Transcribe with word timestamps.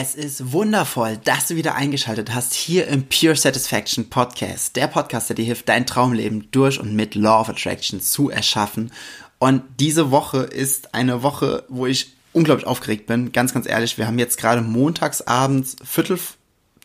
Es 0.00 0.14
ist 0.14 0.52
wundervoll, 0.52 1.16
dass 1.24 1.48
du 1.48 1.56
wieder 1.56 1.74
eingeschaltet 1.74 2.32
hast 2.32 2.54
hier 2.54 2.86
im 2.86 3.08
Pure 3.08 3.34
Satisfaction 3.34 4.08
Podcast. 4.08 4.76
Der 4.76 4.86
Podcast, 4.86 5.28
der 5.28 5.34
dir 5.34 5.44
hilft, 5.44 5.68
dein 5.68 5.86
Traumleben 5.86 6.52
durch 6.52 6.78
und 6.78 6.94
mit 6.94 7.16
Law 7.16 7.40
of 7.40 7.48
Attraction 7.48 8.00
zu 8.00 8.30
erschaffen. 8.30 8.92
Und 9.40 9.64
diese 9.80 10.12
Woche 10.12 10.44
ist 10.44 10.94
eine 10.94 11.24
Woche, 11.24 11.64
wo 11.68 11.84
ich 11.84 12.14
unglaublich 12.32 12.68
aufgeregt 12.68 13.06
bin. 13.08 13.32
Ganz, 13.32 13.52
ganz 13.52 13.66
ehrlich, 13.66 13.98
wir 13.98 14.06
haben 14.06 14.20
jetzt 14.20 14.38
gerade 14.38 14.60
montagsabends 14.60 15.74
Viertel 15.82 16.20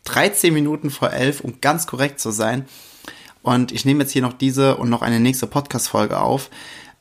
13 0.06 0.52
Minuten 0.52 0.90
vor 0.90 1.14
elf, 1.14 1.42
um 1.42 1.62
ganz 1.62 1.86
korrekt 1.86 2.20
zu 2.20 2.32
sein. 2.32 2.66
Und 3.44 3.72
ich 3.72 3.86
nehme 3.86 4.02
jetzt 4.02 4.12
hier 4.14 4.24
noch 4.24 4.34
diese 4.34 4.78
und 4.78 4.90
noch 4.90 5.04
eine 5.04 5.20
nächste 5.20 5.46
Podcast-Folge 5.46 6.20
auf, 6.20 6.50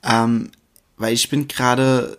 ähm, 0.04 0.50
weil 0.98 1.14
ich 1.14 1.30
bin 1.30 1.48
gerade, 1.48 2.18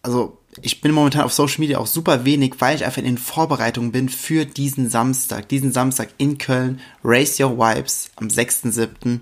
also 0.00 0.38
ich 0.62 0.80
bin 0.80 0.92
momentan 0.92 1.22
auf 1.22 1.32
Social 1.32 1.60
Media 1.60 1.78
auch 1.78 1.86
super 1.86 2.24
wenig, 2.24 2.54
weil 2.58 2.76
ich 2.76 2.84
einfach 2.84 3.02
in 3.02 3.18
Vorbereitung 3.18 3.92
bin 3.92 4.08
für 4.08 4.44
diesen 4.44 4.88
Samstag, 4.88 5.48
diesen 5.48 5.72
Samstag 5.72 6.10
in 6.18 6.38
Köln, 6.38 6.80
Race 7.02 7.40
Your 7.40 7.58
Vibes 7.58 8.10
am 8.16 8.28
6.7. 8.28 9.20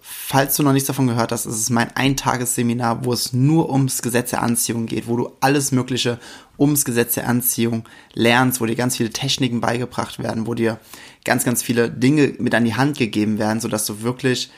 Falls 0.00 0.56
du 0.56 0.62
noch 0.62 0.72
nichts 0.72 0.86
davon 0.86 1.06
gehört 1.06 1.32
hast, 1.32 1.46
ist 1.46 1.56
es 1.56 1.70
mein 1.70 1.94
Eintagesseminar, 1.96 3.04
wo 3.04 3.12
es 3.12 3.32
nur 3.32 3.70
ums 3.70 4.02
Gesetz 4.02 4.30
der 4.30 4.42
Anziehung 4.42 4.86
geht, 4.86 5.06
wo 5.06 5.16
du 5.16 5.32
alles 5.40 5.72
Mögliche 5.72 6.18
ums 6.58 6.84
Gesetz 6.84 7.14
der 7.14 7.28
Anziehung 7.28 7.84
lernst, 8.12 8.60
wo 8.60 8.66
dir 8.66 8.76
ganz 8.76 8.96
viele 8.96 9.10
Techniken 9.10 9.60
beigebracht 9.60 10.18
werden, 10.18 10.46
wo 10.46 10.54
dir 10.54 10.78
ganz, 11.24 11.44
ganz 11.44 11.62
viele 11.62 11.90
Dinge 11.90 12.34
mit 12.38 12.54
an 12.54 12.64
die 12.64 12.74
Hand 12.74 12.98
gegeben 12.98 13.38
werden, 13.38 13.60
sodass 13.60 13.86
du 13.86 14.02
wirklich 14.02 14.50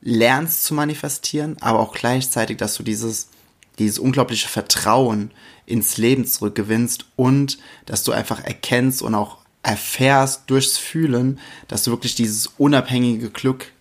lernst 0.00 0.64
zu 0.64 0.74
manifestieren, 0.74 1.56
aber 1.60 1.80
auch 1.80 1.92
gleichzeitig, 1.92 2.56
dass 2.58 2.74
du 2.74 2.82
dieses, 2.82 3.28
dieses 3.78 3.98
unglaubliche 3.98 4.48
Vertrauen 4.48 5.30
ins 5.66 5.96
Leben 5.96 6.26
zurückgewinnst 6.26 7.06
und 7.16 7.58
dass 7.86 8.04
du 8.04 8.12
einfach 8.12 8.42
erkennst 8.42 9.02
und 9.02 9.14
auch 9.14 9.38
erfährst 9.62 10.42
durchs 10.48 10.76
Fühlen, 10.76 11.38
dass 11.68 11.84
du 11.84 11.90
wirklich 11.90 12.14
dieses 12.14 12.48
unabhängige 12.58 13.30
Glück, 13.30 13.72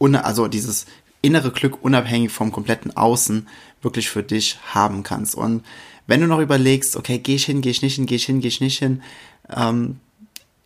also 0.00 0.48
dieses 0.48 0.86
innere 1.22 1.52
Glück 1.52 1.82
unabhängig 1.82 2.32
vom 2.32 2.50
kompletten 2.50 2.96
Außen 2.96 3.46
wirklich 3.80 4.10
für 4.10 4.24
dich 4.24 4.58
haben 4.74 5.04
kannst. 5.04 5.36
Und 5.36 5.64
wenn 6.06 6.20
du 6.20 6.26
noch 6.26 6.40
überlegst, 6.40 6.96
okay, 6.96 7.18
gehe 7.18 7.36
ich 7.36 7.44
hin, 7.44 7.60
gehe 7.60 7.70
ich 7.70 7.82
nicht 7.82 7.94
hin, 7.94 8.06
gehe 8.06 8.16
ich 8.16 8.26
hin, 8.26 8.40
gehe 8.40 8.48
ich 8.48 8.60
nicht 8.60 8.78
hin, 8.78 9.02
ähm, 9.48 10.00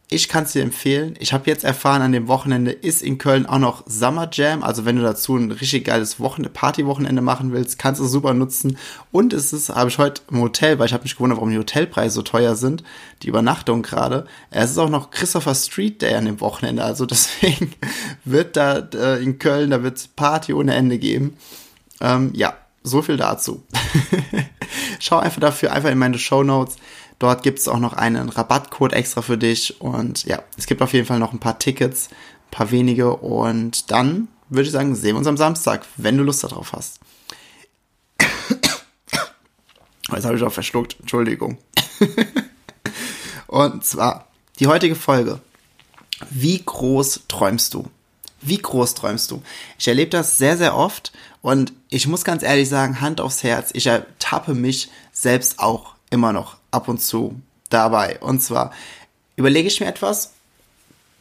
ich 0.09 0.29
kann 0.29 0.45
es 0.45 0.53
dir 0.53 0.63
empfehlen. 0.63 1.17
Ich 1.19 1.33
habe 1.33 1.51
jetzt 1.51 1.65
erfahren, 1.65 2.01
an 2.01 2.13
dem 2.13 2.29
Wochenende 2.29 2.71
ist 2.71 3.03
in 3.03 3.19
Köln 3.19 3.45
auch 3.45 3.59
noch 3.59 3.83
Summer 3.87 4.29
Jam. 4.33 4.63
Also 4.63 4.85
wenn 4.85 4.95
du 4.95 5.03
dazu 5.03 5.37
ein 5.37 5.51
richtig 5.51 5.85
geiles 5.85 6.21
Wochenende, 6.21 6.51
Partywochenende 6.51 7.23
machen 7.23 7.53
willst, 7.53 7.79
kannst 7.81 8.01
du 8.01 8.05
es 8.05 8.13
super 8.13 8.33
nutzen. 8.33 8.79
Und 9.11 9.33
es 9.33 9.53
ist, 9.53 9.71
habe 9.71 9.91
ich 9.91 9.99
heute 9.99 10.23
im 10.31 10.41
Hotel, 10.41 10.79
weil 10.79 10.87
ich 10.87 10.93
habe 10.93 11.03
mich 11.03 11.17
gewundert, 11.17 11.39
warum 11.39 11.51
die 11.51 11.59
Hotelpreise 11.59 12.15
so 12.15 12.23
teuer 12.23 12.55
sind, 12.55 12.85
die 13.23 13.29
Übernachtung 13.29 13.83
gerade. 13.83 14.27
Es 14.51 14.71
ist 14.71 14.79
auch 14.79 14.91
noch 14.91 15.11
Christopher 15.11 15.57
Street 15.57 16.01
Day 16.01 16.15
an 16.15 16.27
dem 16.27 16.41
Wochenende. 16.41 16.85
Also 16.85 17.05
deswegen 17.07 17.73
wird 18.25 18.57
da 18.57 18.79
äh, 18.95 19.21
in 19.21 19.41
Köln, 19.41 19.71
da 19.71 19.83
wird 19.83 20.15
Party 20.15 20.53
ohne 20.53 20.75
Ende 20.75 20.99
geben. 20.99 21.37
Ähm, 22.01 22.31
ja, 22.33 22.55
so 22.85 23.03
viel 23.03 23.17
dazu. 23.17 23.65
Schau 25.01 25.19
einfach 25.19 25.41
dafür 25.41 25.73
einfach 25.73 25.91
in 25.91 25.99
meine 25.99 26.19
Show 26.19 26.45
Notes. 26.45 26.77
Dort 27.19 27.43
gibt 27.43 27.59
es 27.59 27.69
auch 27.69 27.79
noch 27.79 27.95
einen 27.95 28.29
Rabattcode 28.29 28.93
extra 28.93 29.23
für 29.23 29.39
dich 29.39 29.81
und 29.81 30.25
ja, 30.25 30.43
es 30.59 30.67
gibt 30.67 30.83
auf 30.83 30.93
jeden 30.93 31.07
Fall 31.07 31.19
noch 31.19 31.33
ein 31.33 31.39
paar 31.39 31.59
Tickets, 31.59 32.11
ein 32.11 32.51
paar 32.51 32.71
wenige 32.71 33.17
und 33.17 33.91
dann 33.91 34.29
würde 34.49 34.67
ich 34.67 34.73
sagen, 34.73 34.95
sehen 34.95 35.15
wir 35.15 35.19
uns 35.19 35.27
am 35.27 35.39
Samstag, 35.39 35.87
wenn 35.97 36.19
du 36.19 36.25
Lust 36.25 36.45
darauf 36.45 36.73
hast. 36.73 37.01
Jetzt 40.13 40.25
habe 40.25 40.37
ich 40.37 40.43
auch 40.43 40.53
verschluckt, 40.53 40.97
Entschuldigung. 41.01 41.59
und 43.47 43.85
zwar 43.85 44.29
die 44.59 44.67
heutige 44.67 44.95
Folge. 44.95 45.41
Wie 46.31 46.63
groß 46.65 47.23
träumst 47.29 47.73
du? 47.75 47.89
Wie 48.43 48.59
groß 48.59 48.95
träumst 48.95 49.31
du? 49.31 49.43
Ich 49.79 49.89
erlebe 49.89 50.11
das 50.11 50.37
sehr, 50.39 50.57
sehr 50.59 50.77
oft 50.77 51.13
und 51.41 51.73
ich 51.89 52.07
muss 52.07 52.25
ganz 52.25 52.43
ehrlich 52.43 52.69
sagen, 52.69 53.01
Hand 53.01 53.21
aufs 53.21 53.43
Herz, 53.43 53.71
ich 53.73 53.87
ertappe 53.87 54.55
mich 54.55 54.91
selbst 55.13 55.59
auch 55.59 55.95
immer 56.11 56.33
noch 56.33 56.59
ab 56.77 56.89
und 56.89 57.01
zu 57.01 57.41
dabei. 57.71 58.19
Und 58.21 58.43
zwar 58.43 58.73
überlege 59.37 59.69
ich 59.69 59.81
mir 59.81 59.87
etwas, 59.87 60.33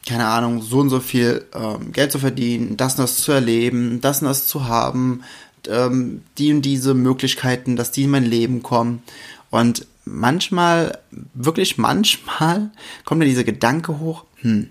keine 0.07 0.27
Ahnung, 0.27 0.61
so 0.61 0.79
und 0.79 0.89
so 0.89 0.99
viel 0.99 1.45
ähm, 1.53 1.91
Geld 1.91 2.11
zu 2.11 2.19
verdienen, 2.19 2.77
das 2.77 2.93
und 2.93 2.99
das 2.99 3.17
zu 3.17 3.31
erleben, 3.31 4.01
das 4.01 4.21
und 4.21 4.27
das 4.27 4.47
zu 4.47 4.67
haben, 4.67 5.23
ähm, 5.67 6.23
die 6.37 6.53
und 6.53 6.61
diese 6.61 6.93
Möglichkeiten, 6.93 7.75
dass 7.75 7.91
die 7.91 8.03
in 8.03 8.11
mein 8.11 8.25
Leben 8.25 8.61
kommen. 8.61 9.01
Und 9.49 9.87
manchmal, 10.05 10.99
wirklich 11.33 11.77
manchmal, 11.77 12.69
kommt 13.05 13.19
mir 13.19 13.25
dieser 13.25 13.43
Gedanke 13.43 13.99
hoch, 13.99 14.25
hm, 14.41 14.69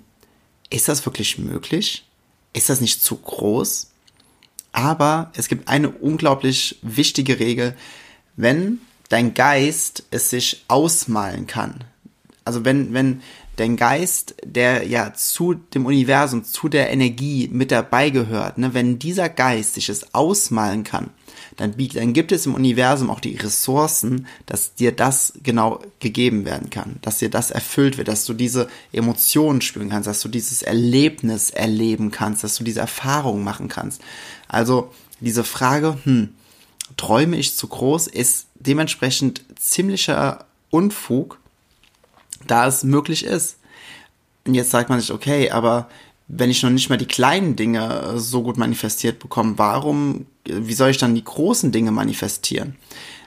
ist 0.71 0.89
das 0.89 1.05
wirklich 1.05 1.39
möglich? 1.39 2.07
Ist 2.53 2.69
das 2.69 2.81
nicht 2.81 3.03
zu 3.03 3.17
groß? 3.17 3.91
Aber 4.73 5.31
es 5.35 5.49
gibt 5.49 5.69
eine 5.69 5.89
unglaublich 5.89 6.79
wichtige 6.83 7.39
Regel. 7.39 7.77
Wenn 8.37 8.81
dein 9.09 9.35
Geist 9.35 10.05
es 10.11 10.31
sich 10.31 10.65
ausmalen 10.69 11.47
kann. 11.47 11.85
Also 12.45 12.65
wenn, 12.65 12.93
wenn 12.93 13.23
dein 13.57 13.77
Geist, 13.77 14.35
der 14.45 14.87
ja 14.87 15.15
zu 15.15 15.55
dem 15.55 15.87
Universum, 15.87 16.45
zu 16.45 16.69
der 16.69 16.91
Energie 16.91 17.49
mit 17.53 17.71
dabei 17.71 18.11
gehört, 18.11 18.59
ne, 18.59 18.75
wenn 18.75 18.99
dieser 18.99 19.29
Geist 19.29 19.75
sich 19.75 19.89
es 19.89 20.15
ausmalen 20.15 20.85
kann, 20.85 21.11
dann, 21.57 21.75
dann 21.77 22.13
gibt 22.13 22.33
es 22.33 22.47
im 22.47 22.55
Universum 22.55 23.11
auch 23.11 23.21
die 23.21 23.37
Ressourcen, 23.37 24.27
dass 24.47 24.75
dir 24.75 24.93
das 24.93 25.35
genau 25.43 25.81
gegeben 26.01 26.45
werden 26.45 26.71
kann, 26.71 26.97
dass 27.03 27.19
dir 27.19 27.31
das 27.31 27.51
erfüllt 27.51 27.97
wird, 27.97 28.09
dass 28.09 28.25
du 28.25 28.35
diese 28.35 28.69
Emotionen 28.93 29.61
spüren 29.61 29.91
kannst, 29.91 30.09
dass 30.09 30.21
du 30.21 30.29
dieses 30.29 30.63
Erlebnis 30.63 31.51
erleben 31.51 32.11
kannst, 32.11 32.43
dass 32.43 32.57
du 32.57 32.65
diese 32.65 32.81
Erfahrung 32.81 33.45
machen 33.45 33.69
kannst. 33.69 34.03
Also 34.49 34.91
diese 35.21 35.45
Frage, 35.45 35.97
hm, 36.05 36.31
träume 36.97 37.37
ich 37.37 37.57
zu 37.57 37.69
groß, 37.69 38.07
ist 38.07 38.47
dementsprechend 38.55 39.43
ziemlicher 39.59 40.47
Unfug, 40.71 41.39
da 42.47 42.67
es 42.67 42.85
möglich 42.85 43.25
ist. 43.25 43.59
Und 44.47 44.55
jetzt 44.55 44.71
sagt 44.71 44.91
man 44.91 45.01
sich, 45.01 45.13
okay, 45.13 45.51
aber 45.51 45.89
wenn 46.29 46.51
ich 46.51 46.63
noch 46.63 46.71
nicht 46.71 46.89
mal 46.89 46.99
die 46.99 47.07
kleinen 47.07 47.57
Dinge 47.57 48.15
so 48.17 48.43
gut 48.43 48.57
manifestiert 48.57 49.19
bekomme, 49.19 49.59
warum, 49.59 50.27
wie 50.45 50.75
soll 50.75 50.91
ich 50.91 50.99
dann 50.99 51.15
die 51.15 51.25
großen 51.25 51.73
Dinge 51.73 51.91
manifestieren? 51.91 52.77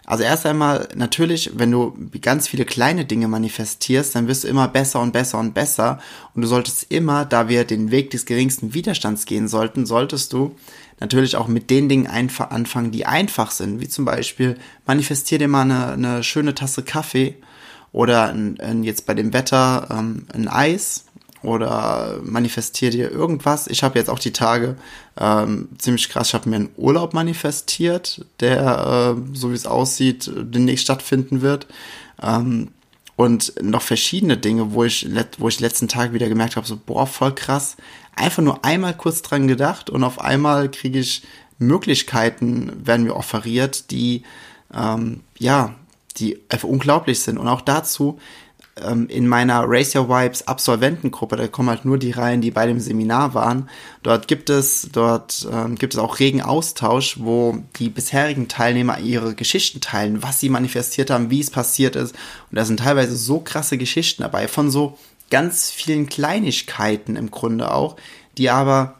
Also 0.07 0.23
erst 0.23 0.45
einmal, 0.45 0.87
natürlich, 0.95 1.51
wenn 1.55 1.69
du 1.69 1.93
ganz 2.21 2.47
viele 2.47 2.63
kleine 2.63 3.03
Dinge 3.03 3.27
manifestierst, 3.27 4.15
dann 4.15 4.29
wirst 4.29 4.45
du 4.45 4.47
immer 4.47 4.69
besser 4.69 5.01
und 5.01 5.11
besser 5.11 5.37
und 5.37 5.53
besser. 5.53 5.99
Und 6.33 6.43
du 6.43 6.47
solltest 6.47 6.89
immer, 6.89 7.25
da 7.25 7.49
wir 7.49 7.65
den 7.65 7.91
Weg 7.91 8.11
des 8.11 8.25
geringsten 8.25 8.73
Widerstands 8.73 9.25
gehen 9.25 9.49
sollten, 9.49 9.85
solltest 9.85 10.31
du 10.31 10.55
natürlich 11.01 11.35
auch 11.35 11.49
mit 11.49 11.69
den 11.69 11.89
Dingen 11.89 12.07
einfach 12.07 12.51
anfangen, 12.51 12.91
die 12.91 13.05
einfach 13.05 13.51
sind. 13.51 13.81
Wie 13.81 13.89
zum 13.89 14.05
Beispiel, 14.05 14.57
manifestier 14.85 15.39
dir 15.39 15.49
mal 15.49 15.63
eine, 15.63 15.91
eine 15.91 16.23
schöne 16.23 16.55
Tasse 16.55 16.83
Kaffee 16.83 17.35
oder 17.91 18.29
ein, 18.29 18.61
ein, 18.61 18.85
jetzt 18.85 19.07
bei 19.07 19.13
dem 19.13 19.33
Wetter 19.33 19.89
ähm, 19.91 20.25
ein 20.33 20.47
Eis 20.47 21.03
oder 21.43 22.19
manifestier 22.23 22.89
dir 22.89 23.11
irgendwas. 23.11 23.67
Ich 23.67 23.83
habe 23.83 23.99
jetzt 23.99 24.09
auch 24.09 24.19
die 24.19 24.33
Tage 24.33 24.75
ähm, 25.19 25.69
ziemlich 25.77 26.09
krass, 26.09 26.29
ich 26.29 26.33
habe 26.33 26.49
mir 26.49 26.57
einen 26.57 26.69
Urlaub 26.77 27.13
manifestiert, 27.13 28.25
der, 28.39 29.15
äh, 29.15 29.35
so 29.35 29.51
wie 29.51 29.55
es 29.55 29.65
aussieht, 29.65 30.31
demnächst 30.35 30.85
stattfinden 30.85 31.41
wird. 31.41 31.67
Ähm, 32.21 32.69
und 33.15 33.53
noch 33.61 33.81
verschiedene 33.81 34.37
Dinge, 34.37 34.73
wo 34.73 34.83
ich, 34.83 35.07
wo 35.39 35.47
ich 35.47 35.59
letzten 35.59 35.87
Tag 35.87 36.13
wieder 36.13 36.29
gemerkt 36.29 36.55
habe, 36.55 36.67
so, 36.67 36.77
boah, 36.77 37.07
voll 37.07 37.33
krass. 37.33 37.75
Einfach 38.15 38.43
nur 38.43 38.63
einmal 38.63 38.95
kurz 38.95 39.23
dran 39.23 39.47
gedacht 39.47 39.89
und 39.89 40.03
auf 40.03 40.21
einmal 40.21 40.69
kriege 40.69 40.99
ich 40.99 41.23
Möglichkeiten, 41.57 42.71
werden 42.85 43.05
mir 43.05 43.15
offeriert, 43.15 43.89
die, 43.89 44.21
ähm, 44.71 45.21
ja, 45.39 45.73
die 46.17 46.39
einfach 46.49 46.67
unglaublich 46.67 47.19
sind. 47.19 47.39
Und 47.39 47.47
auch 47.47 47.61
dazu, 47.61 48.19
ähm, 48.83 49.07
in 49.07 49.27
meiner 49.27 49.63
Race 49.65 49.95
Your 49.95 50.09
Vibes 50.09 50.47
Absolventengruppe, 50.47 51.35
da 51.35 51.47
kommen 51.47 51.69
halt 51.69 51.85
nur 51.85 51.97
die 51.97 52.11
rein, 52.11 52.41
die 52.41 52.51
bei 52.51 52.65
dem 52.65 52.79
Seminar 52.79 53.33
waren. 53.33 53.69
Dort 54.03 54.27
gibt 54.27 54.49
es, 54.49 54.89
dort 54.91 55.47
ähm, 55.51 55.75
gibt 55.75 55.93
es 55.93 55.99
auch 55.99 56.19
regen 56.19 56.41
Austausch, 56.41 57.17
wo 57.19 57.63
die 57.77 57.89
bisherigen 57.89 58.47
Teilnehmer 58.47 58.99
ihre 58.99 59.35
Geschichten 59.35 59.81
teilen, 59.81 60.23
was 60.23 60.39
sie 60.39 60.49
manifestiert 60.49 61.09
haben, 61.09 61.29
wie 61.29 61.41
es 61.41 61.51
passiert 61.51 61.95
ist. 61.95 62.13
Und 62.51 62.55
da 62.57 62.65
sind 62.65 62.79
teilweise 62.79 63.15
so 63.15 63.39
krasse 63.39 63.77
Geschichten 63.77 64.23
dabei, 64.23 64.47
von 64.47 64.71
so 64.71 64.97
ganz 65.29 65.69
vielen 65.69 66.07
Kleinigkeiten 66.07 67.15
im 67.15 67.31
Grunde 67.31 67.71
auch, 67.71 67.97
die 68.37 68.49
aber 68.49 68.95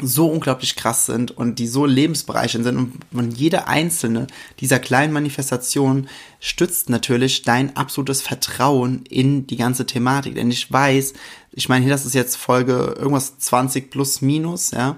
so 0.00 0.26
unglaublich 0.26 0.74
krass 0.74 1.06
sind 1.06 1.30
und 1.32 1.58
die 1.58 1.66
so 1.66 1.84
lebensbereichernd 1.84 2.64
sind 2.64 3.02
und 3.12 3.36
jede 3.36 3.68
einzelne 3.68 4.26
dieser 4.58 4.78
kleinen 4.78 5.12
Manifestationen 5.12 6.08
stützt 6.40 6.88
natürlich 6.88 7.42
dein 7.42 7.76
absolutes 7.76 8.22
Vertrauen 8.22 9.04
in 9.08 9.46
die 9.46 9.56
ganze 9.56 9.84
Thematik. 9.84 10.34
Denn 10.34 10.50
ich 10.50 10.72
weiß, 10.72 11.12
ich 11.52 11.68
meine, 11.68 11.84
hier 11.84 11.92
das 11.92 12.06
ist 12.06 12.14
jetzt 12.14 12.36
Folge 12.36 12.94
irgendwas 12.98 13.38
20 13.38 13.90
plus 13.90 14.22
minus, 14.22 14.70
ja. 14.70 14.96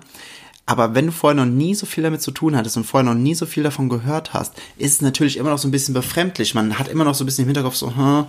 Aber 0.67 0.94
wenn 0.94 1.06
du 1.06 1.12
vorher 1.12 1.35
noch 1.35 1.50
nie 1.50 1.75
so 1.75 1.85
viel 1.85 2.02
damit 2.02 2.23
zu 2.23 2.31
tun 2.31 2.56
hattest 2.56 2.76
und 2.79 2.85
vorher 2.85 3.05
noch 3.05 3.20
nie 3.20 3.35
so 3.35 3.44
viel 3.44 3.62
davon 3.62 3.91
gehört 3.91 4.32
hast, 4.32 4.55
ist 4.79 4.93
es 4.94 5.00
natürlich 5.02 5.37
immer 5.37 5.50
noch 5.50 5.58
so 5.58 5.69
ein 5.69 5.73
bisschen 5.73 5.93
befremdlich. 5.93 6.55
Man 6.55 6.79
hat 6.79 6.88
immer 6.88 7.05
noch 7.05 7.14
so 7.14 7.25
ein 7.25 7.26
bisschen 7.26 7.43
im 7.43 7.49
Hinterkopf 7.49 7.75
so, 7.75 7.94
hm, 7.94 8.26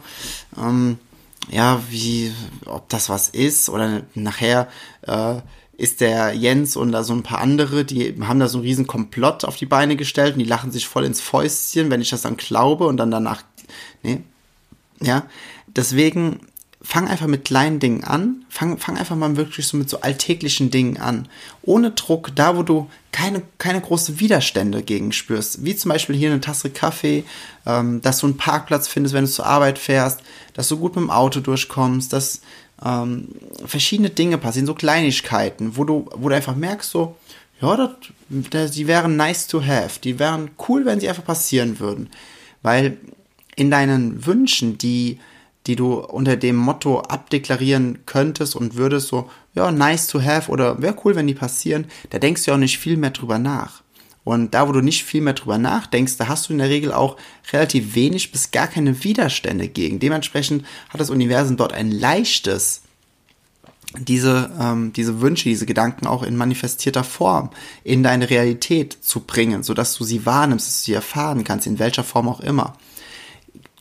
ähm, 0.57 0.97
ja, 1.49 1.81
wie, 1.89 2.33
ob 2.65 2.89
das 2.89 3.07
was 3.07 3.29
ist 3.29 3.69
oder 3.69 4.01
nachher, 4.15 4.67
äh, 5.03 5.35
ist 5.77 6.01
der 6.01 6.33
Jens 6.33 6.75
und 6.75 6.91
da 6.91 7.03
so 7.03 7.13
ein 7.13 7.23
paar 7.23 7.39
andere, 7.39 7.85
die 7.85 8.15
haben 8.21 8.39
da 8.39 8.47
so 8.47 8.59
einen 8.59 8.67
riesen 8.67 8.87
Komplott 8.87 9.43
auf 9.43 9.57
die 9.57 9.65
Beine 9.65 9.95
gestellt 9.95 10.33
und 10.33 10.39
die 10.39 10.45
lachen 10.45 10.71
sich 10.71 10.87
voll 10.87 11.05
ins 11.05 11.21
Fäustchen, 11.21 11.89
wenn 11.91 12.01
ich 12.01 12.09
das 12.09 12.21
dann 12.21 12.37
glaube 12.37 12.87
und 12.87 12.97
dann 12.97 13.11
danach, 13.11 13.43
nee, 14.03 14.21
ja, 15.01 15.25
deswegen 15.67 16.39
fang 16.85 17.07
einfach 17.07 17.27
mit 17.27 17.45
kleinen 17.45 17.79
Dingen 17.79 18.03
an, 18.03 18.45
fang, 18.47 18.77
fang 18.77 18.95
einfach 18.97 19.15
mal 19.15 19.35
wirklich 19.37 19.65
so 19.67 19.75
mit 19.75 19.89
so 19.89 20.01
alltäglichen 20.01 20.69
Dingen 20.69 20.97
an, 20.97 21.27
ohne 21.63 21.91
Druck, 21.91 22.31
da 22.35 22.55
wo 22.55 22.63
du 22.63 22.89
keine, 23.11 23.41
keine 23.57 23.81
großen 23.81 24.19
Widerstände 24.19 24.83
gegen 24.83 25.11
spürst, 25.11 25.65
wie 25.65 25.75
zum 25.75 25.89
Beispiel 25.89 26.15
hier 26.15 26.31
eine 26.31 26.41
Tasse 26.41 26.69
Kaffee, 26.69 27.23
ähm, 27.65 28.01
dass 28.01 28.19
du 28.19 28.27
einen 28.27 28.37
Parkplatz 28.37 28.87
findest, 28.87 29.15
wenn 29.15 29.25
du 29.25 29.31
zur 29.31 29.47
Arbeit 29.47 29.79
fährst, 29.79 30.21
dass 30.53 30.67
du 30.67 30.77
gut 30.77 30.95
mit 30.95 31.03
dem 31.03 31.09
Auto 31.09 31.39
durchkommst, 31.39 32.13
dass 32.13 32.41
ähm, 32.83 33.29
verschiedene 33.65 34.09
Dinge 34.09 34.37
passieren, 34.37 34.65
so 34.65 34.73
Kleinigkeiten, 34.73 35.77
wo 35.77 35.83
du, 35.83 36.09
wo 36.15 36.29
du 36.29 36.35
einfach 36.35 36.55
merkst, 36.55 36.89
so, 36.89 37.15
ja, 37.61 37.77
das, 37.77 37.89
das, 38.29 38.71
die 38.71 38.87
wären 38.87 39.15
nice 39.15 39.47
to 39.47 39.63
have, 39.63 39.99
die 40.03 40.19
wären 40.19 40.51
cool, 40.67 40.85
wenn 40.85 40.99
sie 40.99 41.07
einfach 41.07 41.23
passieren 41.25 41.79
würden. 41.79 42.09
Weil 42.61 42.97
in 43.55 43.71
deinen 43.71 44.25
Wünschen, 44.25 44.77
die, 44.77 45.19
die 45.67 45.75
du 45.75 45.95
unter 45.99 46.35
dem 46.35 46.57
Motto 46.57 46.99
abdeklarieren 46.99 47.99
könntest 48.05 48.55
und 48.55 48.75
würdest, 48.75 49.07
so, 49.07 49.29
ja, 49.53 49.71
nice 49.71 50.07
to 50.07 50.21
have 50.21 50.51
oder 50.51 50.81
wäre 50.81 50.95
cool, 51.05 51.15
wenn 51.15 51.27
die 51.27 51.33
passieren, 51.33 51.85
da 52.09 52.19
denkst 52.19 52.43
du 52.43 52.51
auch 52.51 52.57
nicht 52.57 52.77
viel 52.77 52.97
mehr 52.97 53.11
drüber 53.11 53.39
nach. 53.39 53.81
Und 54.25 54.55
da, 54.55 54.67
wo 54.67 54.71
du 54.71 54.81
nicht 54.81 55.05
viel 55.05 55.21
mehr 55.21 55.33
drüber 55.33 55.59
nachdenkst, 55.59 56.17
da 56.17 56.27
hast 56.27 56.49
du 56.49 56.53
in 56.53 56.59
der 56.59 56.69
Regel 56.69 56.91
auch 56.91 57.15
relativ 57.53 57.93
wenig 57.93 58.31
bis 58.31 58.49
gar 58.49 58.67
keine 58.67 59.03
Widerstände 59.03 59.69
gegen. 59.69 59.99
Dementsprechend 59.99 60.65
hat 60.89 60.99
das 60.99 61.11
Universum 61.11 61.57
dort 61.57 61.73
ein 61.73 61.91
leichtes, 61.91 62.81
diese, 63.99 64.49
ähm, 64.59 64.91
diese 64.93 65.21
Wünsche, 65.21 65.47
diese 65.47 65.67
Gedanken 65.67 66.07
auch 66.07 66.23
in 66.23 66.35
manifestierter 66.35 67.03
Form 67.03 67.51
in 67.83 68.01
deine 68.01 68.29
Realität 68.29 68.97
zu 68.99 69.19
bringen, 69.19 69.61
sodass 69.61 69.95
du 69.95 70.03
sie 70.03 70.25
wahrnimmst, 70.25 70.67
dass 70.67 70.79
du 70.79 70.85
sie 70.85 70.93
erfahren 70.93 71.43
kannst, 71.43 71.67
in 71.67 71.77
welcher 71.77 72.03
Form 72.03 72.27
auch 72.27 72.39
immer. 72.39 72.75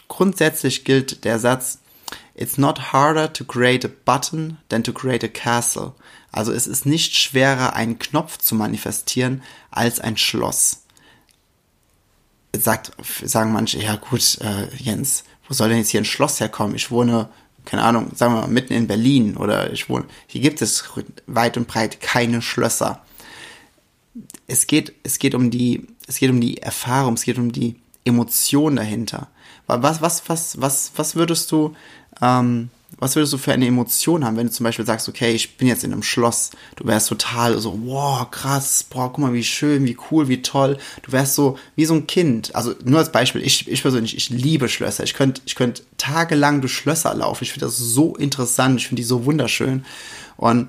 Grundsätzlich 0.08 0.84
gilt 0.84 1.24
der 1.24 1.38
Satz, 1.38 1.78
It's 2.34 2.58
not 2.58 2.92
harder 2.92 3.32
to 3.32 3.44
create 3.44 3.84
a 3.84 3.90
button 4.04 4.58
than 4.68 4.82
to 4.84 4.92
create 4.92 5.24
a 5.24 5.28
castle. 5.28 5.94
Also 6.32 6.52
es 6.52 6.66
ist 6.66 6.84
nicht 6.84 7.14
schwerer, 7.14 7.74
einen 7.74 7.98
Knopf 7.98 8.38
zu 8.38 8.54
manifestieren, 8.56 9.42
als 9.70 10.00
ein 10.00 10.16
Schloss. 10.16 10.82
Sagt, 12.56 12.92
sagen 13.24 13.52
manche, 13.52 13.78
ja 13.80 13.96
gut, 13.96 14.38
äh, 14.40 14.74
Jens, 14.76 15.24
wo 15.48 15.54
soll 15.54 15.68
denn 15.68 15.78
jetzt 15.78 15.90
hier 15.90 16.00
ein 16.00 16.06
Schloss 16.06 16.40
herkommen? 16.40 16.74
Ich 16.74 16.90
wohne, 16.90 17.28
keine 17.64 17.82
Ahnung, 17.82 18.10
sagen 18.14 18.34
wir 18.34 18.42
mal, 18.42 18.48
mitten 18.48 18.72
in 18.72 18.86
Berlin 18.86 19.36
oder 19.36 19.72
ich 19.72 19.88
wohne, 19.88 20.06
hier 20.26 20.40
gibt 20.40 20.60
es 20.62 20.84
weit 21.26 21.56
und 21.56 21.68
breit 21.68 22.00
keine 22.00 22.42
Schlösser. 22.42 23.04
Es 24.46 24.66
geht, 24.66 24.92
es 25.02 25.18
geht 25.18 25.34
um 25.34 25.50
die, 25.50 25.86
es 26.06 26.18
geht 26.18 26.30
um 26.30 26.40
die 26.40 26.58
Erfahrung, 26.58 27.14
es 27.14 27.22
geht 27.22 27.38
um 27.38 27.52
die 27.52 27.76
Emotion 28.04 28.76
dahinter. 28.76 29.28
Was, 29.66 30.02
was, 30.02 30.28
was, 30.28 30.60
was, 30.60 30.92
was 30.96 31.16
würdest 31.16 31.50
du, 31.50 31.74
ähm, 32.22 32.70
was 32.98 33.16
würdest 33.16 33.32
du 33.32 33.38
für 33.38 33.52
eine 33.52 33.66
Emotion 33.66 34.24
haben, 34.24 34.36
wenn 34.36 34.46
du 34.46 34.52
zum 34.52 34.64
Beispiel 34.64 34.86
sagst, 34.86 35.08
okay, 35.08 35.32
ich 35.32 35.56
bin 35.56 35.68
jetzt 35.68 35.84
in 35.84 35.92
einem 35.92 36.02
Schloss, 36.02 36.50
du 36.76 36.86
wärst 36.86 37.08
total 37.08 37.58
so, 37.60 37.78
wow, 37.84 38.30
krass, 38.30 38.84
boah, 38.88 39.12
guck 39.12 39.18
mal, 39.18 39.32
wie 39.32 39.44
schön, 39.44 39.84
wie 39.84 39.96
cool, 40.10 40.28
wie 40.28 40.42
toll. 40.42 40.78
Du 41.02 41.12
wärst 41.12 41.34
so 41.34 41.58
wie 41.76 41.84
so 41.84 41.94
ein 41.94 42.06
Kind. 42.06 42.54
Also 42.54 42.74
nur 42.84 42.98
als 42.98 43.12
Beispiel, 43.12 43.42
ich, 43.42 43.68
ich 43.68 43.82
persönlich, 43.82 44.16
ich 44.16 44.30
liebe 44.30 44.68
Schlösser. 44.68 45.04
Ich 45.04 45.14
könnte 45.14 45.42
ich 45.44 45.54
könnt 45.54 45.82
tagelang 45.98 46.60
durch 46.60 46.74
Schlösser 46.74 47.14
laufen. 47.14 47.44
Ich 47.44 47.52
finde 47.52 47.66
das 47.66 47.76
so 47.76 48.16
interessant, 48.16 48.80
ich 48.80 48.88
finde 48.88 49.02
die 49.02 49.06
so 49.06 49.24
wunderschön. 49.24 49.84
Und 50.36 50.68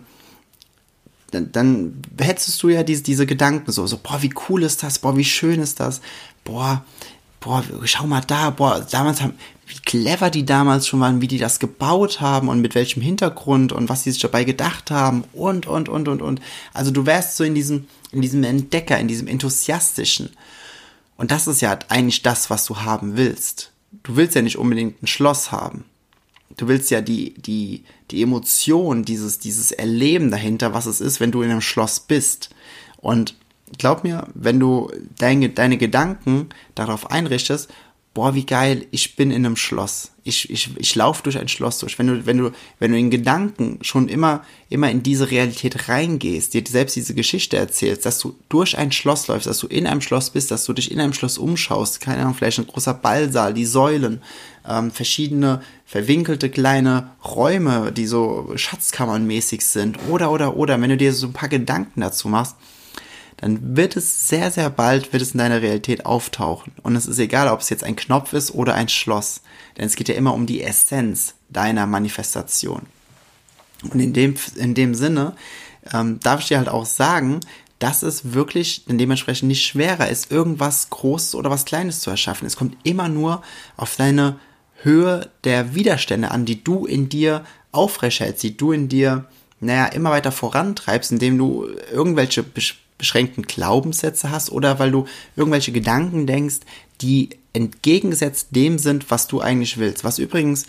dann, 1.32 1.52
dann 1.52 2.02
hättest 2.20 2.62
du 2.64 2.70
ja 2.70 2.84
diese, 2.84 3.04
diese 3.04 3.26
Gedanken 3.26 3.72
so, 3.72 3.86
so, 3.88 3.98
boah, 3.98 4.22
wie 4.22 4.34
cool 4.50 4.64
ist 4.64 4.84
das, 4.84 5.00
boah, 5.00 5.18
wie 5.18 5.26
schön 5.26 5.60
ist 5.60 5.80
das, 5.80 6.02
boah, 6.44 6.84
boah, 7.46 7.64
schau 7.84 8.08
mal 8.08 8.22
da, 8.22 8.50
boah, 8.50 8.86
damals 8.90 9.22
haben, 9.22 9.36
wie 9.68 9.78
clever 9.86 10.32
die 10.32 10.48
damals 10.48 10.88
schon 10.88 11.00
waren, 11.00 11.22
wie 11.22 11.28
die 11.28 11.38
das 11.38 11.60
gebaut 11.60 12.20
haben 12.20 12.50
und 12.50 12.60
mit 12.60 12.74
welchem 12.74 13.04
Hintergrund 13.04 13.72
und 13.72 13.88
was 13.88 14.04
sie 14.04 14.12
sich 14.12 14.22
dabei 14.22 14.44
gedacht 14.44 14.90
haben 14.90 15.24
und, 15.32 15.68
und, 15.68 15.88
und, 15.88 16.08
und, 16.08 16.24
und. 16.24 16.42
Also 16.74 16.90
du 16.90 17.06
wärst 17.06 17.38
so 17.38 17.44
in 17.44 17.54
diesem, 17.54 17.88
in 18.12 18.22
diesem 18.24 18.44
Entdecker, 18.44 18.98
in 18.98 19.08
diesem 19.08 19.28
enthusiastischen. 19.28 20.32
Und 21.18 21.30
das 21.30 21.46
ist 21.46 21.62
ja 21.62 21.78
eigentlich 21.88 22.24
das, 22.24 22.50
was 22.50 22.66
du 22.66 22.78
haben 22.78 23.16
willst. 23.16 23.72
Du 24.02 24.16
willst 24.16 24.34
ja 24.34 24.42
nicht 24.42 24.58
unbedingt 24.58 25.04
ein 25.04 25.08
Schloss 25.08 25.52
haben. 25.52 25.86
Du 26.58 26.68
willst 26.68 26.90
ja 26.90 27.02
die, 27.02 27.36
die, 27.36 27.84
die 28.10 28.24
Emotion, 28.24 29.06
dieses, 29.06 29.38
dieses 29.38 29.72
Erleben 29.72 30.32
dahinter, 30.32 30.74
was 30.74 30.88
es 30.88 31.00
ist, 31.00 31.20
wenn 31.20 31.32
du 31.32 31.44
in 31.44 31.52
einem 31.52 31.62
Schloss 31.62 32.00
bist. 32.00 32.50
Und 32.98 33.36
glaub 33.78 34.04
mir, 34.04 34.28
wenn 34.34 34.60
du 34.60 34.92
deine, 35.18 35.50
deine 35.50 35.78
Gedanken 35.78 36.50
darauf 36.76 37.12
einrichtest, 37.12 37.70
boah, 38.16 38.34
wie 38.34 38.46
geil, 38.46 38.88
ich 38.92 39.18
bin 39.18 39.30
in 39.30 39.46
einem 39.46 39.58
Schloss. 39.58 40.12
Ich, 40.24 40.50
ich, 40.50 40.70
ich 40.78 40.96
laufe 40.96 41.22
durch 41.22 41.38
ein 41.38 41.50
Schloss 41.50 41.80
durch. 41.80 42.00
Wenn 42.00 42.08
du, 42.08 42.26
wenn 42.26 42.38
du, 42.38 42.52
wenn 42.80 42.92
du 42.92 42.98
in 42.98 43.12
Gedanken 43.12 43.78
schon 43.82 44.08
immer, 44.08 44.44
immer 44.70 44.90
in 44.90 45.04
diese 45.04 45.30
Realität 45.30 45.90
reingehst, 45.90 46.54
dir 46.54 46.64
selbst 46.66 46.96
diese 46.96 47.14
Geschichte 47.14 47.58
erzählst, 47.58 48.06
dass 48.06 48.20
du 48.20 48.34
durch 48.48 48.78
ein 48.78 48.94
Schloss 48.94 49.28
läufst, 49.28 49.48
dass 49.48 49.60
du 49.60 49.68
in 49.68 49.86
einem 49.86 50.00
Schloss 50.00 50.30
bist, 50.30 50.50
dass 50.50 50.64
du 50.64 50.72
dich 50.72 50.92
in 50.92 51.00
einem 51.02 51.14
Schloss 51.14 51.38
umschaust, 51.38 52.00
keine 52.00 52.22
Ahnung, 52.22 52.36
vielleicht 52.36 52.58
ein 52.58 52.68
großer 52.68 52.94
Ballsaal, 52.94 53.54
die 53.54 53.66
Säulen, 53.66 54.22
ähm, 54.68 54.92
verschiedene 54.92 55.62
verwinkelte 55.86 56.50
kleine 56.50 57.12
Räume, 57.24 57.92
die 57.92 58.08
so 58.08 58.54
Schatzkammernmäßig 58.56 59.64
sind, 59.66 60.00
oder, 60.10 60.32
oder, 60.32 60.56
oder, 60.56 60.82
wenn 60.82 60.90
du 60.90 60.98
dir 60.98 61.14
so 61.14 61.28
ein 61.28 61.34
paar 61.34 61.50
Gedanken 61.50 62.00
dazu 62.00 62.30
machst, 62.30 62.56
dann 63.38 63.76
wird 63.76 63.98
es 63.98 64.30
sehr, 64.30 64.50
sehr 64.52 64.70
bald, 64.70 65.12
wird 65.12 65.22
es 65.22 65.32
in 65.32 65.40
deiner 65.40 65.62
Realität 65.62 66.06
auftauchen. 66.06 66.74
Und 66.84 66.96
es 66.96 67.06
ist 67.06 67.20
egal, 67.20 67.50
ob 67.50 67.60
es 67.60 67.70
jetzt 67.70 67.84
ein 67.84 67.96
Knopf 67.96 68.34
ist 68.34 68.54
oder 68.54 68.76
ein 68.76 68.90
Schloss. 68.90 69.42
Denn 69.78 69.86
es 69.86 69.96
geht 69.96 70.08
ja 70.08 70.16
immer 70.16 70.34
um 70.34 70.46
die 70.46 70.64
Essenz 70.64 71.36
deiner 71.50 71.86
Manifestation. 71.86 72.84
Und 73.84 74.00
in 74.00 74.14
dem, 74.14 74.36
in 74.56 74.74
dem 74.74 74.96
Sinne 74.96 75.36
ähm, 75.94 76.20
darf 76.22 76.40
ich 76.40 76.48
dir 76.48 76.58
halt 76.58 76.70
auch 76.70 76.86
sagen, 76.86 77.42
dass 77.80 78.04
es 78.04 78.34
wirklich 78.34 78.86
dementsprechend 78.88 79.50
nicht 79.50 79.66
schwerer 79.66 80.08
ist, 80.08 80.32
irgendwas 80.32 80.90
Großes 80.90 81.36
oder 81.36 81.50
was 81.50 81.66
Kleines 81.66 82.00
zu 82.00 82.10
erschaffen. 82.10 82.48
Es 82.48 82.56
kommt 82.56 82.78
immer 82.84 83.10
nur 83.10 83.42
auf 83.76 83.98
deine 83.98 84.40
Höhe 84.82 85.30
der 85.44 85.76
Widerstände 85.76 86.32
an, 86.32 86.46
die 86.46 86.64
du 86.64 86.86
in 86.86 87.10
dir 87.10 87.44
aufrechthältst, 87.74 88.44
die 88.44 88.56
du 88.56 88.72
in 88.72 88.88
dir, 88.88 89.26
naja, 89.60 89.88
immer 89.88 90.12
weiter 90.12 90.32
vorantreibst, 90.32 91.12
indem 91.12 91.38
du 91.38 91.68
irgendwelche 91.92 92.44
beschränkten 92.98 93.44
Glaubenssätze 93.44 94.32
hast 94.32 94.52
oder 94.52 94.80
weil 94.80 94.92
du 94.92 95.06
irgendwelche 95.36 95.72
Gedanken 95.72 96.28
denkst, 96.28 96.60
die 97.02 97.30
entgegengesetzt 97.54 98.50
dem 98.52 98.78
sind, 98.78 99.12
was 99.12 99.28
du 99.28 99.42
eigentlich 99.42 99.78
willst. 99.78 100.04
Was 100.04 100.20
übrigens, 100.20 100.66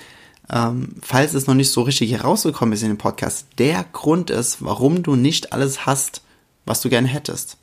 ähm, 0.50 0.96
falls 1.02 1.34
es 1.34 1.46
noch 1.46 1.54
nicht 1.54 1.70
so 1.70 1.82
richtig 1.82 2.12
herausgekommen 2.12 2.72
ist 2.72 2.82
in 2.82 2.88
dem 2.88 2.98
Podcast, 2.98 3.46
der 3.58 3.84
Grund 3.92 4.30
ist, 4.30 4.62
warum 4.62 5.02
du 5.02 5.16
nicht 5.16 5.52
alles 5.52 5.86
hast, 5.86 6.22
was 6.64 6.80
du 6.80 6.88
gerne 6.88 7.08
hättest. 7.08 7.58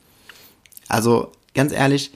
Also 0.88 1.32
ganz 1.54 1.72
ehrlich, 1.72 2.12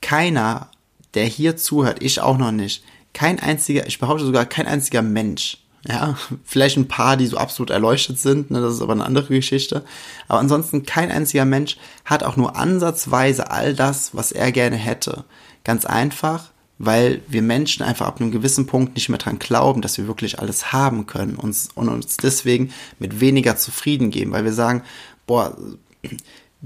keiner, 0.00 0.70
der 1.14 1.26
hier 1.26 1.56
zuhört, 1.56 2.02
ich 2.02 2.20
auch 2.20 2.38
noch 2.38 2.52
nicht, 2.52 2.84
kein 3.12 3.40
einziger, 3.40 3.86
ich 3.86 3.98
behaupte 3.98 4.24
sogar 4.24 4.44
kein 4.44 4.66
einziger 4.66 5.02
Mensch 5.02 5.58
ja, 5.88 6.16
vielleicht 6.44 6.76
ein 6.76 6.88
paar, 6.88 7.16
die 7.16 7.26
so 7.26 7.36
absolut 7.36 7.70
erleuchtet 7.70 8.18
sind, 8.18 8.50
ne, 8.50 8.60
das 8.60 8.74
ist 8.74 8.82
aber 8.82 8.92
eine 8.92 9.04
andere 9.04 9.28
Geschichte. 9.28 9.84
Aber 10.26 10.40
ansonsten 10.40 10.84
kein 10.84 11.10
einziger 11.10 11.44
Mensch 11.44 11.76
hat 12.04 12.24
auch 12.24 12.36
nur 12.36 12.56
ansatzweise 12.56 13.50
all 13.50 13.74
das, 13.74 14.14
was 14.14 14.32
er 14.32 14.50
gerne 14.52 14.76
hätte. 14.76 15.24
Ganz 15.64 15.84
einfach, 15.84 16.50
weil 16.78 17.22
wir 17.28 17.42
Menschen 17.42 17.84
einfach 17.84 18.06
ab 18.06 18.20
einem 18.20 18.32
gewissen 18.32 18.66
Punkt 18.66 18.94
nicht 18.96 19.08
mehr 19.08 19.18
dran 19.18 19.38
glauben, 19.38 19.80
dass 19.80 19.96
wir 19.96 20.06
wirklich 20.06 20.38
alles 20.38 20.72
haben 20.72 21.06
können 21.06 21.36
und 21.36 21.88
uns 21.88 22.16
deswegen 22.16 22.72
mit 22.98 23.20
weniger 23.20 23.56
zufrieden 23.56 24.10
geben, 24.10 24.32
weil 24.32 24.44
wir 24.44 24.52
sagen, 24.52 24.82
boah, 25.26 25.56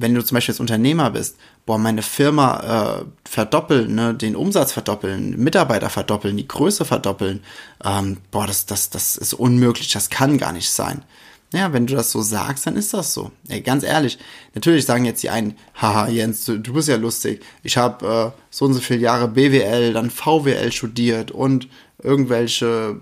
wenn 0.00 0.14
du 0.14 0.24
zum 0.24 0.34
Beispiel 0.34 0.52
als 0.52 0.60
Unternehmer 0.60 1.10
bist, 1.10 1.36
boah, 1.66 1.78
meine 1.78 2.02
Firma 2.02 3.00
äh, 3.00 3.04
verdoppeln, 3.28 3.94
ne, 3.94 4.14
den 4.14 4.34
Umsatz 4.34 4.72
verdoppeln, 4.72 5.38
Mitarbeiter 5.38 5.90
verdoppeln, 5.90 6.36
die 6.36 6.48
Größe 6.48 6.84
verdoppeln, 6.84 7.42
ähm, 7.84 8.16
boah, 8.30 8.46
das, 8.46 8.66
das, 8.66 8.88
das 8.90 9.16
ist 9.16 9.34
unmöglich, 9.34 9.92
das 9.92 10.08
kann 10.08 10.38
gar 10.38 10.52
nicht 10.52 10.70
sein. 10.70 11.04
Ja, 11.52 11.72
wenn 11.72 11.86
du 11.86 11.96
das 11.96 12.12
so 12.12 12.22
sagst, 12.22 12.66
dann 12.66 12.76
ist 12.76 12.94
das 12.94 13.12
so. 13.12 13.32
Ey, 13.48 13.60
ganz 13.60 13.82
ehrlich, 13.82 14.18
natürlich 14.54 14.86
sagen 14.86 15.04
jetzt 15.04 15.22
die 15.22 15.30
einen, 15.30 15.56
haha, 15.74 16.08
Jens, 16.08 16.44
du, 16.44 16.58
du 16.58 16.72
bist 16.72 16.88
ja 16.88 16.96
lustig. 16.96 17.42
Ich 17.62 17.76
habe 17.76 18.32
äh, 18.34 18.40
so 18.50 18.64
und 18.64 18.74
so 18.74 18.80
viele 18.80 19.00
Jahre 19.00 19.28
BWL, 19.28 19.92
dann 19.92 20.10
VWL 20.10 20.72
studiert 20.72 21.30
und 21.30 21.68
irgendwelche 22.02 23.00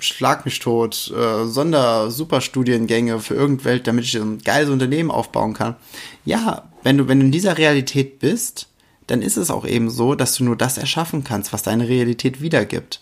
Schlag 0.00 0.44
mich 0.44 0.58
tot, 0.58 1.12
äh, 1.14 1.46
Sonder-Superstudiengänge 1.46 3.20
für 3.20 3.34
irgendwelche, 3.34 3.82
damit 3.82 4.04
ich 4.04 4.16
ein 4.16 4.38
geiles 4.38 4.70
Unternehmen 4.70 5.10
aufbauen 5.10 5.54
kann. 5.54 5.76
Ja, 6.24 6.70
wenn 6.82 6.98
du, 6.98 7.08
wenn 7.08 7.20
du 7.20 7.26
in 7.26 7.32
dieser 7.32 7.58
Realität 7.58 8.18
bist, 8.18 8.68
dann 9.06 9.22
ist 9.22 9.36
es 9.36 9.50
auch 9.50 9.66
eben 9.66 9.90
so, 9.90 10.14
dass 10.14 10.34
du 10.34 10.44
nur 10.44 10.56
das 10.56 10.78
erschaffen 10.78 11.24
kannst, 11.24 11.52
was 11.52 11.62
deine 11.62 11.88
Realität 11.88 12.40
wiedergibt. 12.40 13.00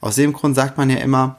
Aus 0.00 0.16
dem 0.16 0.32
Grund 0.32 0.54
sagt 0.54 0.78
man 0.78 0.90
ja 0.90 0.96
immer, 0.96 1.38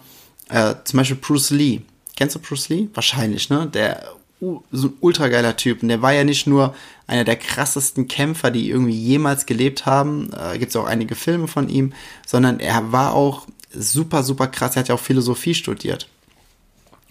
äh, 0.49 0.75
zum 0.83 0.97
Beispiel 0.97 1.17
Bruce 1.17 1.51
Lee, 1.51 1.81
Kennst 2.15 2.35
du 2.35 2.39
Bruce 2.39 2.69
Lee? 2.69 2.87
Wahrscheinlich, 2.93 3.49
ne? 3.49 3.67
Der 3.67 4.03
uh, 4.41 4.61
so 4.71 4.87
ein 4.87 4.93
ultra 5.01 5.27
geiler 5.27 5.57
Typ. 5.57 5.81
Und 5.81 5.89
der 5.89 6.01
war 6.01 6.13
ja 6.13 6.23
nicht 6.23 6.47
nur 6.47 6.73
einer 7.07 7.25
der 7.25 7.35
krassesten 7.35 8.07
Kämpfer, 8.07 8.51
die 8.51 8.69
irgendwie 8.69 8.97
jemals 8.97 9.45
gelebt 9.45 9.85
haben. 9.85 10.31
Äh, 10.33 10.57
Gibt 10.57 10.69
es 10.69 10.75
auch 10.75 10.85
einige 10.85 11.15
Filme 11.15 11.47
von 11.47 11.67
ihm, 11.67 11.93
sondern 12.25 12.59
er 12.59 12.91
war 12.91 13.13
auch 13.13 13.47
super, 13.77 14.23
super 14.23 14.47
krass. 14.47 14.75
Er 14.75 14.81
hat 14.81 14.87
ja 14.89 14.95
auch 14.95 14.99
Philosophie 14.99 15.53
studiert. 15.53 16.07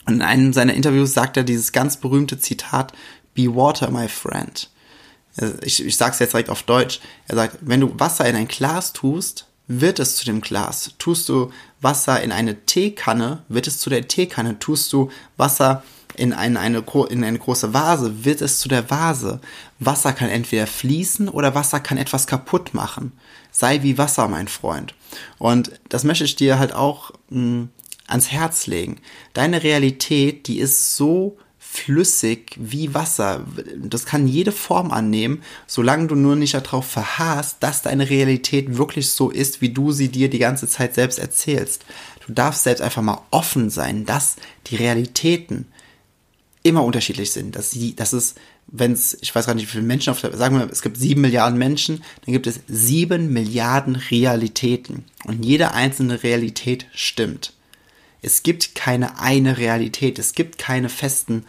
Und 0.07 0.15
in 0.15 0.23
einem 0.23 0.53
seiner 0.53 0.75
Interviews 0.75 1.15
sagt 1.15 1.37
er 1.37 1.45
dieses 1.45 1.73
ganz 1.73 1.97
berühmte 1.97 2.39
Zitat, 2.39 2.93
Be 3.35 3.55
water, 3.55 3.91
my 3.91 4.09
friend. 4.09 4.71
Äh, 5.37 5.53
ich, 5.63 5.85
ich 5.85 5.97
sag's 5.97 6.19
jetzt 6.19 6.33
direkt 6.33 6.51
auf 6.51 6.63
Deutsch. 6.63 7.01
Er 7.27 7.37
sagt, 7.37 7.59
wenn 7.61 7.81
du 7.81 7.99
Wasser 7.99 8.27
in 8.27 8.37
ein 8.37 8.49
Glas 8.49 8.93
tust, 8.93 9.47
wird 9.67 9.99
es 9.99 10.17
zu 10.17 10.25
dem 10.25 10.41
Glas. 10.41 10.93
Tust 10.99 11.29
du 11.29 11.51
Wasser 11.81 12.23
in 12.23 12.33
eine 12.33 12.65
Teekanne, 12.67 13.43
wird 13.49 13.67
es 13.67 13.79
zu 13.79 13.91
der 13.91 14.09
Teekanne. 14.09 14.59
Tust 14.59 14.93
du 14.93 15.11
Wasser 15.37 15.83
in 16.17 16.33
eine, 16.33 16.61
eine, 16.61 16.85
in 17.11 17.25
eine 17.25 17.39
große 17.39 17.75
Vase, 17.75 18.25
wird 18.25 18.41
es 18.41 18.59
zu 18.59 18.69
der 18.69 18.91
Vase. 18.91 19.41
Wasser 19.79 20.13
kann 20.13 20.29
entweder 20.29 20.67
fließen 20.67 21.29
oder 21.29 21.55
Wasser 21.55 21.81
kann 21.81 21.99
etwas 21.99 22.27
kaputt 22.27 22.75
machen. 22.75 23.13
Sei 23.51 23.83
wie 23.83 23.99
Wasser, 23.99 24.29
mein 24.29 24.49
Freund. 24.49 24.95
Und 25.39 25.73
das 25.89 26.05
möchte 26.05 26.25
ich 26.25 26.37
dir 26.37 26.59
halt 26.59 26.73
auch 26.73 27.11
mh, 27.31 27.41
hm, 27.41 27.69
ans 28.07 28.31
Herz 28.31 28.67
legen. 28.67 29.01
Deine 29.33 29.63
Realität, 29.63 30.47
die 30.47 30.59
ist 30.59 30.97
so 30.97 31.39
flüssig 31.75 32.57
wie 32.57 32.95
Wasser. 32.95 33.45
Das 33.77 34.07
kann 34.07 34.29
jede 34.29 34.53
Form 34.53 34.93
annehmen, 34.93 35.43
solange 35.67 36.07
du 36.07 36.15
nur 36.15 36.37
nicht 36.37 36.55
darauf 36.55 36.87
verharrst, 36.87 37.57
dass 37.61 37.83
deine 37.83 38.09
Realität 38.09 38.79
wirklich 38.79 39.11
so 39.11 39.29
ist, 39.29 39.61
wie 39.61 39.71
du 39.71 39.91
sie 39.91 40.09
dir 40.09 40.31
die 40.31 40.39
ganze 40.39 40.69
Zeit 40.69 40.95
selbst 40.95 41.19
erzählst. 41.19 41.85
Du 42.25 42.33
darfst 42.33 42.63
selbst 42.63 42.81
einfach 42.81 43.03
mal 43.03 43.23
offen 43.33 43.71
sein, 43.71 44.07
dass 44.07 44.37
die 44.69 44.77
Realitäten 44.77 45.67
immer 46.63 46.85
unterschiedlich 46.85 47.33
sind. 47.33 47.57
Dass 47.57 47.73
sie, 47.73 47.97
dass 47.97 48.13
es, 48.13 48.37
wenn 48.69 48.93
es, 48.93 49.19
ich 49.21 49.35
weiß 49.35 49.47
gar 49.47 49.55
nicht, 49.55 49.67
wie 49.67 49.73
viele 49.73 49.83
Menschen 49.83 50.11
auf 50.11 50.21
der, 50.21 50.37
sagen 50.37 50.57
wir, 50.57 50.71
es 50.71 50.81
gibt 50.81 50.97
sieben 50.97 51.23
Milliarden 51.23 51.59
Menschen, 51.59 52.05
dann 52.25 52.33
gibt 52.33 52.47
es 52.47 52.61
sieben 52.69 53.33
Milliarden 53.33 53.97
Realitäten. 53.97 55.05
Und 55.25 55.45
jede 55.45 55.73
einzelne 55.73 56.23
Realität 56.23 56.87
stimmt. 56.95 57.53
Es 58.25 58.43
gibt 58.43 58.75
keine 58.75 59.19
eine 59.21 59.59
Realität, 59.59 60.19
es 60.19 60.33
gibt 60.33 60.59
keine 60.59 60.89
festen, 60.89 61.45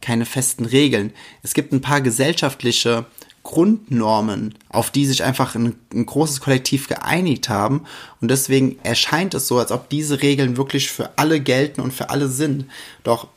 keine 0.00 0.26
festen 0.26 0.64
Regeln. 0.64 1.12
Es 1.42 1.54
gibt 1.54 1.72
ein 1.72 1.80
paar 1.80 2.00
gesellschaftliche 2.00 3.06
Grundnormen, 3.44 4.56
auf 4.68 4.90
die 4.90 5.06
sich 5.06 5.22
einfach 5.22 5.54
ein, 5.54 5.76
ein, 5.94 6.04
großes 6.04 6.40
Kollektiv 6.40 6.88
geeinigt 6.88 7.48
haben. 7.48 7.84
Und 8.20 8.28
deswegen 8.28 8.76
erscheint 8.82 9.34
es 9.34 9.46
so, 9.46 9.58
als 9.58 9.70
ob 9.70 9.88
diese 9.88 10.20
Regeln 10.20 10.56
wirklich 10.56 10.90
für 10.90 11.16
alle 11.16 11.40
gelten 11.40 11.80
und 11.80 11.92
für 11.92 12.10
alle 12.10 12.28
sind. 12.28 12.66
Doch 13.04 13.28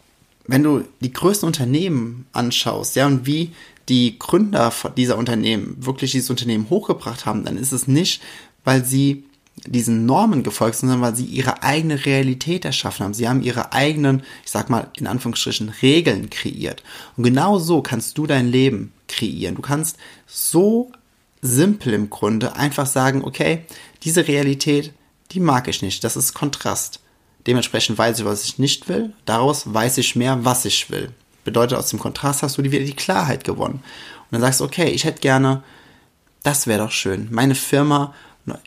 wenn 0.48 0.63
du 0.63 0.84
die 1.00 1.13
größten 1.13 1.46
Unternehmen 1.46 2.25
anschaust, 2.34 2.96
ja, 2.96 3.05
und 3.05 3.27
wie 3.27 3.51
die 3.88 4.17
Gründer 4.17 4.74
dieser 4.98 5.17
Unternehmen 5.17 5.75
wirklich 5.79 6.12
dieses 6.12 6.31
Unternehmen 6.31 6.72
hochgebracht 6.72 7.27
haben, 7.27 7.46
dann 7.46 7.58
ist 7.58 7.72
es 7.72 7.88
nicht, 7.88 8.22
weil 8.63 8.84
sie 8.84 9.25
diesen 9.66 10.06
Normen 10.06 10.44
gefolgt 10.44 10.78
sind, 10.78 10.89
sondern 10.89 11.10
weil 11.10 11.16
sie 11.16 11.25
ihre 11.25 11.63
eigene 11.63 12.06
Realität 12.06 12.66
erschaffen 12.66 13.04
haben. 13.04 13.13
Sie 13.13 13.28
haben 13.28 13.42
ihre 13.42 13.74
eigenen, 13.74 14.24
ich 14.44 14.51
sag 14.51 14.70
mal, 14.70 14.89
in 14.96 15.08
Anführungsstrichen, 15.08 15.74
Regeln 15.82 16.30
kreiert. 16.30 16.84
Und 17.18 17.24
genau 17.24 17.60
so 17.60 17.82
kannst 17.82 18.18
du 18.18 18.25
dein 18.28 18.48
Leben 18.48 18.94
kreieren. 19.08 19.56
Du 19.56 19.62
kannst 19.62 19.98
so 20.28 20.92
simpel 21.42 21.94
im 21.94 22.10
Grunde 22.10 22.56
einfach 22.56 22.86
sagen, 22.86 23.24
okay, 23.24 23.63
diese 24.04 24.28
Realität, 24.28 24.94
die 25.32 25.39
mag 25.39 25.68
ich 25.68 25.82
nicht. 25.82 26.04
Das 26.04 26.18
ist 26.18 26.34
Kontrast. 26.34 27.01
Dementsprechend 27.48 27.98
weiß 27.98 28.20
ich, 28.20 28.25
was 28.25 28.44
ich 28.44 28.60
nicht 28.60 28.89
will. 28.89 29.13
Daraus 29.25 29.74
weiß 29.74 29.98
ich 29.98 30.16
mehr, 30.16 30.44
was 30.44 30.66
ich 30.66 30.89
will. 30.89 31.12
Bedeutet, 31.44 31.78
aus 31.78 31.89
dem 31.89 32.00
Kontrast 32.00 32.44
hast 32.44 32.58
du 32.58 32.63
wieder 32.63 32.80
die 32.80 32.94
Klarheit 32.94 33.44
gewonnen. 33.44 33.75
Und 33.75 34.32
dann 34.32 34.42
sagst 34.42 34.60
du, 34.60 34.66
okay, 34.66 34.89
ich 34.89 35.06
hätte 35.06 35.22
gerne, 35.22 35.63
das 36.44 36.68
wäre 36.68 36.84
doch 36.84 36.92
schön, 36.92 37.28
meine 37.32 37.56
Firma 37.56 38.13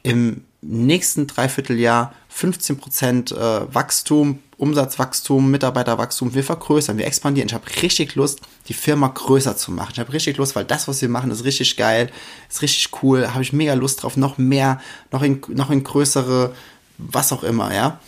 im 0.02 0.44
nächsten 0.62 1.26
Dreivierteljahr 1.26 2.14
15% 2.34 3.34
äh, 3.34 3.74
Wachstum, 3.74 4.38
Umsatzwachstum, 4.56 5.50
Mitarbeiterwachstum, 5.50 6.34
wir 6.34 6.44
vergrößern, 6.44 6.96
wir 6.96 7.06
expandieren. 7.06 7.48
Ich 7.48 7.54
habe 7.54 7.66
richtig 7.82 8.14
Lust, 8.14 8.40
die 8.68 8.74
Firma 8.74 9.08
größer 9.08 9.56
zu 9.56 9.72
machen. 9.72 9.90
Ich 9.92 9.98
habe 9.98 10.12
richtig 10.12 10.36
Lust, 10.36 10.54
weil 10.54 10.64
das, 10.64 10.86
was 10.86 11.02
wir 11.02 11.08
machen, 11.08 11.32
ist 11.32 11.44
richtig 11.44 11.76
geil, 11.76 12.10
ist 12.48 12.62
richtig 12.62 12.90
cool, 13.02 13.28
habe 13.28 13.42
ich 13.42 13.52
mega 13.52 13.74
Lust 13.74 14.02
drauf, 14.02 14.16
noch 14.16 14.38
mehr, 14.38 14.80
noch 15.10 15.22
in, 15.22 15.42
noch 15.48 15.70
in 15.70 15.82
größere, 15.82 16.54
was 16.96 17.32
auch 17.32 17.42
immer, 17.42 17.74
ja. 17.74 18.00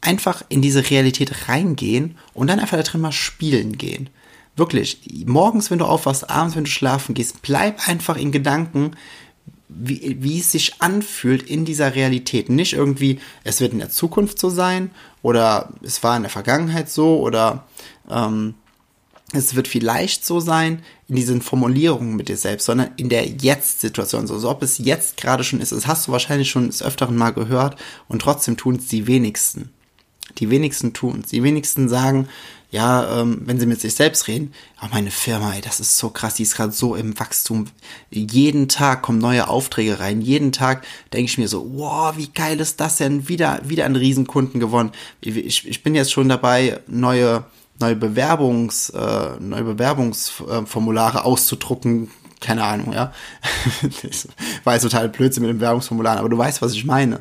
Einfach 0.00 0.42
in 0.48 0.62
diese 0.62 0.90
Realität 0.90 1.48
reingehen 1.48 2.16
und 2.32 2.48
dann 2.48 2.58
einfach 2.58 2.78
da 2.78 2.82
drin 2.82 3.02
mal 3.02 3.12
spielen 3.12 3.76
gehen. 3.76 4.08
Wirklich, 4.56 5.00
morgens, 5.26 5.70
wenn 5.70 5.78
du 5.78 5.84
aufwachst, 5.84 6.28
abends, 6.28 6.56
wenn 6.56 6.64
du 6.64 6.70
schlafen 6.70 7.14
gehst, 7.14 7.42
bleib 7.42 7.86
einfach 7.86 8.16
in 8.16 8.32
Gedanken, 8.32 8.92
wie, 9.74 10.16
wie 10.20 10.38
es 10.38 10.52
sich 10.52 10.80
anfühlt 10.80 11.42
in 11.42 11.64
dieser 11.64 11.94
Realität. 11.94 12.48
Nicht 12.48 12.72
irgendwie, 12.72 13.20
es 13.44 13.60
wird 13.60 13.72
in 13.72 13.78
der 13.78 13.90
Zukunft 13.90 14.38
so 14.38 14.50
sein 14.50 14.90
oder 15.22 15.72
es 15.82 16.02
war 16.02 16.16
in 16.16 16.22
der 16.22 16.30
Vergangenheit 16.30 16.90
so 16.90 17.20
oder 17.20 17.66
ähm, 18.10 18.54
es 19.32 19.54
wird 19.54 19.68
vielleicht 19.68 20.24
so 20.26 20.40
sein 20.40 20.82
in 21.08 21.16
diesen 21.16 21.42
Formulierungen 21.42 22.16
mit 22.16 22.28
dir 22.28 22.36
selbst, 22.36 22.66
sondern 22.66 22.90
in 22.96 23.08
der 23.08 23.26
Jetzt-Situation. 23.26 24.26
So, 24.26 24.38
so 24.38 24.50
ob 24.50 24.62
es 24.62 24.78
jetzt 24.78 25.16
gerade 25.16 25.44
schon 25.44 25.60
ist. 25.60 25.72
Das 25.72 25.86
hast 25.86 26.06
du 26.06 26.12
wahrscheinlich 26.12 26.50
schon 26.50 26.66
des 26.66 26.82
Öfteren 26.82 27.16
mal 27.16 27.32
gehört 27.32 27.76
und 28.08 28.22
trotzdem 28.22 28.56
tun 28.56 28.76
es 28.76 28.88
die 28.88 29.06
wenigsten. 29.06 29.70
Die 30.38 30.50
wenigsten 30.50 30.92
tun 30.92 31.22
es. 31.24 31.30
Die 31.30 31.42
wenigsten 31.42 31.88
sagen, 31.88 32.28
ja, 32.72 33.20
ähm, 33.20 33.42
wenn 33.44 33.60
sie 33.60 33.66
mit 33.66 33.82
sich 33.82 33.94
selbst 33.94 34.28
reden, 34.28 34.54
ja, 34.80 34.88
meine 34.90 35.10
Firma, 35.10 35.52
ey, 35.52 35.60
das 35.60 35.78
ist 35.78 35.98
so 35.98 36.08
krass, 36.08 36.34
die 36.34 36.42
ist 36.42 36.56
gerade 36.56 36.72
so 36.72 36.94
im 36.94 37.20
Wachstum. 37.20 37.66
Jeden 38.10 38.66
Tag 38.66 39.02
kommen 39.02 39.18
neue 39.18 39.48
Aufträge 39.48 40.00
rein. 40.00 40.22
Jeden 40.22 40.52
Tag 40.52 40.86
denke 41.12 41.30
ich 41.30 41.36
mir 41.36 41.48
so, 41.48 41.70
wow, 41.74 42.16
wie 42.16 42.28
geil 42.28 42.58
ist 42.60 42.80
das 42.80 42.96
denn? 42.96 43.28
Wieder, 43.28 43.60
wieder 43.62 43.84
einen 43.84 43.96
Riesenkunden 43.96 44.58
gewonnen. 44.58 44.92
Ich, 45.20 45.68
ich 45.68 45.82
bin 45.82 45.94
jetzt 45.94 46.12
schon 46.12 46.30
dabei, 46.30 46.80
neue, 46.86 47.44
neue 47.78 47.94
Bewerbungs, 47.94 48.88
äh, 48.88 49.38
neue 49.38 49.64
Bewerbungsformulare 49.64 51.26
auszudrucken. 51.26 52.10
Keine 52.40 52.64
Ahnung, 52.64 52.94
ja. 52.94 53.12
ich 54.02 54.26
weiß 54.64 54.80
total 54.80 55.10
Blödsinn 55.10 55.42
mit 55.42 55.50
den 55.50 55.58
Bewerbungsformularen, 55.58 56.18
aber 56.18 56.30
du 56.30 56.38
weißt, 56.38 56.62
was 56.62 56.72
ich 56.72 56.86
meine. 56.86 57.20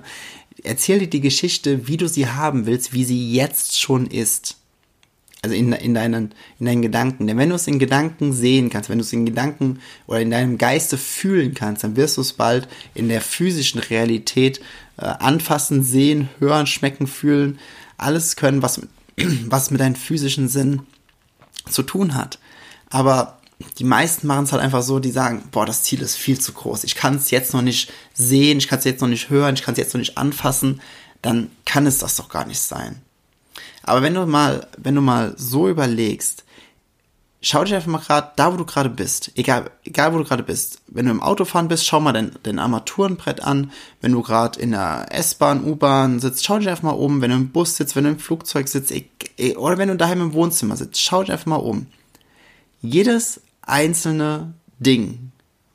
Erzähl 0.63 0.99
dir 0.99 1.09
die 1.09 1.21
Geschichte, 1.21 1.87
wie 1.87 1.97
du 1.97 2.07
sie 2.07 2.27
haben 2.27 2.65
willst, 2.65 2.93
wie 2.93 3.05
sie 3.05 3.33
jetzt 3.33 3.79
schon 3.79 4.07
ist 4.07 4.57
also 5.41 5.55
in, 5.55 5.71
in, 5.73 5.93
deinen, 5.93 6.33
in 6.59 6.65
deinen 6.67 6.81
Gedanken. 6.81 7.27
Denn 7.27 7.37
wenn 7.37 7.49
du 7.49 7.55
es 7.55 7.67
in 7.67 7.79
Gedanken 7.79 8.31
sehen 8.31 8.69
kannst, 8.69 8.89
wenn 8.89 8.99
du 8.99 9.03
es 9.03 9.13
in 9.13 9.25
Gedanken 9.25 9.79
oder 10.05 10.21
in 10.21 10.29
deinem 10.29 10.57
Geiste 10.57 10.97
fühlen 10.97 11.53
kannst, 11.53 11.83
dann 11.83 11.95
wirst 11.95 12.17
du 12.17 12.21
es 12.21 12.33
bald 12.33 12.67
in 12.93 13.09
der 13.09 13.21
physischen 13.21 13.79
Realität 13.79 14.61
äh, 14.97 15.05
anfassen, 15.05 15.83
sehen, 15.83 16.29
hören, 16.39 16.67
schmecken, 16.67 17.07
fühlen, 17.07 17.57
alles 17.97 18.35
können, 18.35 18.61
was, 18.61 18.81
was 19.45 19.71
mit 19.71 19.81
deinem 19.81 19.95
physischen 19.95 20.47
Sinn 20.47 20.81
zu 21.67 21.81
tun 21.81 22.13
hat. 22.13 22.37
Aber 22.89 23.40
die 23.77 23.83
meisten 23.83 24.27
machen 24.27 24.45
es 24.45 24.51
halt 24.51 24.61
einfach 24.61 24.81
so, 24.81 24.99
die 24.99 25.11
sagen, 25.11 25.43
boah, 25.51 25.65
das 25.65 25.83
Ziel 25.83 26.01
ist 26.01 26.15
viel 26.15 26.39
zu 26.39 26.53
groß. 26.53 26.83
Ich 26.83 26.95
kann 26.95 27.15
es 27.15 27.31
jetzt 27.31 27.53
noch 27.53 27.61
nicht 27.61 27.91
sehen, 28.13 28.57
ich 28.57 28.67
kann 28.67 28.79
es 28.79 28.85
jetzt 28.85 29.01
noch 29.01 29.07
nicht 29.07 29.29
hören, 29.29 29.55
ich 29.55 29.63
kann 29.63 29.73
es 29.73 29.79
jetzt 29.79 29.93
noch 29.93 29.99
nicht 29.99 30.17
anfassen. 30.17 30.81
Dann 31.21 31.51
kann 31.65 31.85
es 31.85 31.99
das 31.99 32.15
doch 32.15 32.29
gar 32.29 32.45
nicht 32.45 32.59
sein. 32.59 33.01
Aber 33.83 34.01
wenn 34.01 34.13
du 34.13 34.25
mal, 34.25 34.67
wenn 34.77 34.95
du 34.95 35.01
mal 35.01 35.33
so 35.37 35.69
überlegst, 35.69 36.43
schau 37.41 37.63
dich 37.63 37.73
einfach 37.73 37.89
mal 37.89 37.97
gerade 37.99 38.31
da, 38.35 38.53
wo 38.53 38.57
du 38.57 38.65
gerade 38.65 38.89
bist. 38.89 39.31
Egal, 39.35 39.71
egal 39.83 40.13
wo 40.13 40.19
du 40.19 40.23
gerade 40.23 40.43
bist. 40.43 40.81
Wenn 40.87 41.05
du 41.05 41.11
im 41.11 41.21
Autofahren 41.21 41.67
bist, 41.67 41.85
schau 41.85 41.99
mal 41.99 42.13
dein, 42.13 42.31
dein 42.43 42.59
Armaturenbrett 42.59 43.41
an. 43.41 43.71
Wenn 43.99 44.11
du 44.11 44.21
gerade 44.21 44.59
in 44.59 44.71
der 44.71 45.07
S-Bahn, 45.09 45.63
U-Bahn 45.63 46.19
sitzt, 46.19 46.45
schau 46.45 46.59
dich 46.59 46.69
einfach 46.69 46.83
mal 46.83 46.91
um. 46.91 47.21
Wenn 47.21 47.31
du 47.31 47.37
im 47.37 47.49
Bus 47.49 47.75
sitzt, 47.75 47.95
wenn 47.95 48.03
du 48.03 48.11
im 48.11 48.19
Flugzeug 48.19 48.67
sitzt, 48.67 48.93
oder 49.57 49.77
wenn 49.77 49.89
du 49.89 49.95
daheim 49.95 50.21
im 50.21 50.33
Wohnzimmer 50.33 50.77
sitzt, 50.77 51.01
schau 51.01 51.21
dich 51.21 51.31
einfach 51.31 51.47
mal 51.47 51.55
um. 51.55 51.87
Jedes 52.81 53.41
einzelne 53.71 54.53
Ding, 54.79 55.31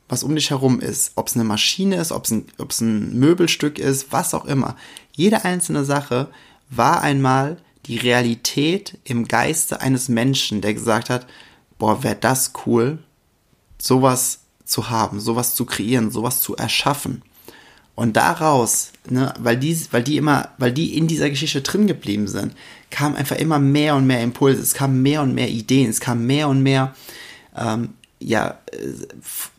was 0.08 0.22
um 0.22 0.34
dich 0.34 0.50
herum 0.50 0.80
ist, 0.80 1.12
ob 1.16 1.28
es 1.28 1.34
eine 1.34 1.44
Maschine 1.44 1.96
ist, 1.96 2.12
ob 2.12 2.24
es 2.24 2.30
ein, 2.30 2.46
ob's 2.58 2.80
ein 2.80 3.18
Möbelstück 3.18 3.78
ist, 3.78 4.12
was 4.12 4.34
auch 4.34 4.44
immer. 4.44 4.76
Jede 5.12 5.44
einzelne 5.44 5.84
Sache 5.84 6.28
war 6.70 7.02
einmal 7.02 7.56
die 7.86 7.96
Realität 7.96 8.98
im 9.04 9.26
Geiste 9.26 9.80
eines 9.80 10.08
Menschen, 10.08 10.60
der 10.60 10.74
gesagt 10.74 11.10
hat, 11.10 11.26
boah, 11.78 12.02
wäre 12.02 12.16
das 12.16 12.52
cool, 12.66 12.98
sowas 13.78 14.40
zu 14.64 14.90
haben, 14.90 15.20
sowas 15.20 15.54
zu 15.54 15.64
kreieren, 15.64 16.10
sowas 16.10 16.40
zu 16.40 16.56
erschaffen. 16.56 17.22
Und 17.94 18.16
daraus, 18.16 18.92
ne, 19.08 19.32
weil 19.38 19.56
die, 19.56 19.80
weil 19.90 20.02
die 20.02 20.18
immer, 20.18 20.50
weil 20.58 20.72
die 20.72 20.98
in 20.98 21.06
dieser 21.06 21.30
Geschichte 21.30 21.62
drin 21.62 21.86
geblieben 21.86 22.28
sind, 22.28 22.54
kam 22.90 23.16
einfach 23.16 23.36
immer 23.36 23.58
mehr 23.58 23.96
und 23.96 24.06
mehr 24.06 24.22
Impulse, 24.22 24.60
es 24.60 24.74
kamen 24.74 25.02
mehr 25.02 25.22
und 25.22 25.34
mehr 25.34 25.48
Ideen, 25.48 25.88
es 25.88 26.00
kam 26.00 26.26
mehr 26.26 26.48
und 26.48 26.62
mehr 26.62 26.94
ähm, 27.56 27.94
ja, 28.18 28.58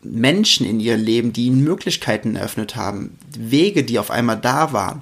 Menschen 0.02 0.66
in 0.66 0.80
ihr 0.80 0.98
Leben, 0.98 1.32
die 1.34 1.46
ihnen 1.46 1.64
Möglichkeiten 1.64 2.36
eröffnet 2.36 2.76
haben, 2.76 3.18
Wege, 3.38 3.84
die 3.84 4.00
auf 4.00 4.12
einmal 4.12 4.38
da 4.38 4.74
waren. 4.74 5.02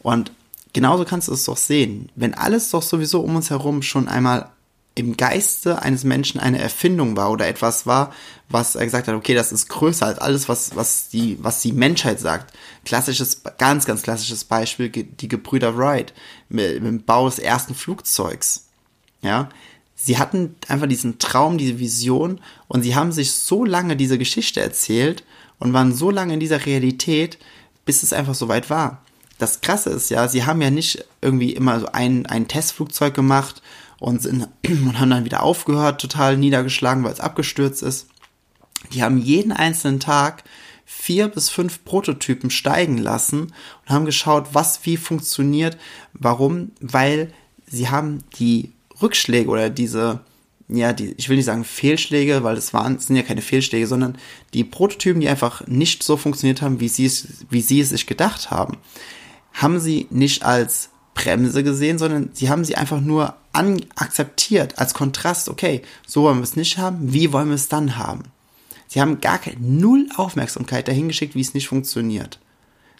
Und 0.00 0.32
genauso 0.72 1.04
kannst 1.04 1.28
du 1.28 1.32
es 1.32 1.44
doch 1.44 1.56
sehen. 1.56 2.10
Wenn 2.16 2.34
alles 2.34 2.70
doch 2.70 2.82
sowieso 2.82 3.20
um 3.20 3.36
uns 3.36 3.50
herum 3.50 3.82
schon 3.82 4.08
einmal 4.08 4.50
im 4.96 5.16
Geiste 5.16 5.82
eines 5.82 6.04
Menschen 6.04 6.40
eine 6.40 6.58
Erfindung 6.58 7.16
war 7.16 7.30
oder 7.30 7.46
etwas 7.46 7.86
war, 7.86 8.12
was 8.48 8.76
er 8.76 8.86
gesagt 8.86 9.06
hat, 9.06 9.14
okay, 9.14 9.34
das 9.34 9.52
ist 9.52 9.68
größer 9.68 10.06
als 10.06 10.18
alles, 10.18 10.48
was, 10.48 10.74
was, 10.74 11.08
die, 11.10 11.36
was 11.40 11.60
die 11.60 11.72
Menschheit 11.72 12.18
sagt. 12.18 12.54
Klassisches, 12.84 13.42
ganz, 13.58 13.84
ganz 13.84 14.02
klassisches 14.02 14.44
Beispiel, 14.44 14.88
die 14.88 15.28
Gebrüder 15.28 15.76
Wright 15.76 16.14
mit, 16.48 16.82
mit 16.82 16.86
dem 16.86 17.04
Bau 17.04 17.28
des 17.28 17.38
ersten 17.38 17.74
Flugzeugs. 17.74 18.68
Ja, 19.20 19.50
sie 19.96 20.18
hatten 20.18 20.54
einfach 20.68 20.86
diesen 20.86 21.18
Traum, 21.18 21.58
diese 21.58 21.80
Vision 21.80 22.40
und 22.68 22.82
sie 22.82 22.94
haben 22.94 23.10
sich 23.10 23.32
so 23.32 23.64
lange 23.64 23.96
diese 23.96 24.18
Geschichte 24.18 24.60
erzählt 24.60 25.24
und 25.58 25.72
waren 25.72 25.94
so 25.94 26.10
lange 26.10 26.34
in 26.34 26.40
dieser 26.40 26.66
Realität, 26.66 27.38
bis 27.84 28.02
es 28.02 28.12
einfach 28.12 28.34
so 28.34 28.46
weit 28.48 28.70
war. 28.70 29.02
Das 29.38 29.62
Krasse 29.62 29.90
ist 29.90 30.10
ja, 30.10 30.28
sie 30.28 30.44
haben 30.44 30.62
ja 30.62 30.70
nicht 30.70 31.04
irgendwie 31.20 31.52
immer 31.52 31.80
so 31.80 31.86
ein, 31.92 32.26
ein 32.26 32.46
Testflugzeug 32.46 33.14
gemacht 33.14 33.62
und, 33.98 34.22
sind, 34.22 34.48
und 34.66 35.00
haben 35.00 35.10
dann 35.10 35.24
wieder 35.24 35.42
aufgehört, 35.42 36.00
total 36.00 36.36
niedergeschlagen, 36.36 37.02
weil 37.02 37.12
es 37.12 37.20
abgestürzt 37.20 37.82
ist. 37.82 38.06
Die 38.92 39.02
haben 39.02 39.18
jeden 39.18 39.52
einzelnen 39.52 39.98
Tag 39.98 40.44
vier 40.84 41.28
bis 41.28 41.48
fünf 41.50 41.84
Prototypen 41.84 42.50
steigen 42.50 42.98
lassen 42.98 43.40
und 43.82 43.88
haben 43.88 44.04
geschaut, 44.04 44.48
was 44.52 44.84
wie 44.84 44.96
funktioniert. 44.96 45.76
Warum? 46.12 46.70
Weil 46.80 47.32
sie 47.66 47.88
haben 47.88 48.22
die 48.38 48.72
Rückschläge 49.00 49.48
oder 49.48 49.70
diese, 49.70 50.20
ja, 50.68 50.92
die, 50.92 51.14
ich 51.16 51.28
will 51.28 51.36
nicht 51.36 51.46
sagen 51.46 51.64
Fehlschläge, 51.64 52.42
weil 52.42 52.56
es 52.56 52.74
waren, 52.74 52.96
es 52.96 53.06
sind 53.06 53.16
ja 53.16 53.22
keine 53.22 53.42
Fehlschläge, 53.42 53.86
sondern 53.86 54.16
die 54.54 54.64
Prototypen, 54.64 55.20
die 55.20 55.28
einfach 55.28 55.66
nicht 55.66 56.02
so 56.02 56.16
funktioniert 56.16 56.62
haben, 56.62 56.80
wie 56.80 56.88
sie 56.88 57.06
es, 57.06 57.46
wie 57.50 57.60
sie 57.60 57.80
es 57.80 57.90
sich 57.90 58.06
gedacht 58.06 58.50
haben, 58.50 58.78
haben 59.52 59.80
sie 59.80 60.06
nicht 60.10 60.44
als 60.44 60.90
Bremse 61.14 61.64
gesehen, 61.64 61.98
sondern 61.98 62.30
sie 62.34 62.50
haben 62.50 62.64
sie 62.64 62.76
einfach 62.76 63.00
nur 63.00 63.34
an, 63.52 63.80
akzeptiert 63.96 64.78
als 64.78 64.94
Kontrast. 64.94 65.48
Okay, 65.48 65.82
so 66.06 66.22
wollen 66.22 66.38
wir 66.38 66.44
es 66.44 66.56
nicht 66.56 66.78
haben, 66.78 67.12
wie 67.12 67.32
wollen 67.32 67.48
wir 67.48 67.54
es 67.54 67.68
dann 67.68 67.96
haben? 67.96 68.24
Sie 68.86 69.00
haben 69.00 69.20
gar 69.20 69.38
keine, 69.38 69.56
null 69.60 70.08
Aufmerksamkeit 70.16 70.86
dahingeschickt, 70.86 71.34
wie 71.34 71.40
es 71.40 71.54
nicht 71.54 71.68
funktioniert. 71.68 72.38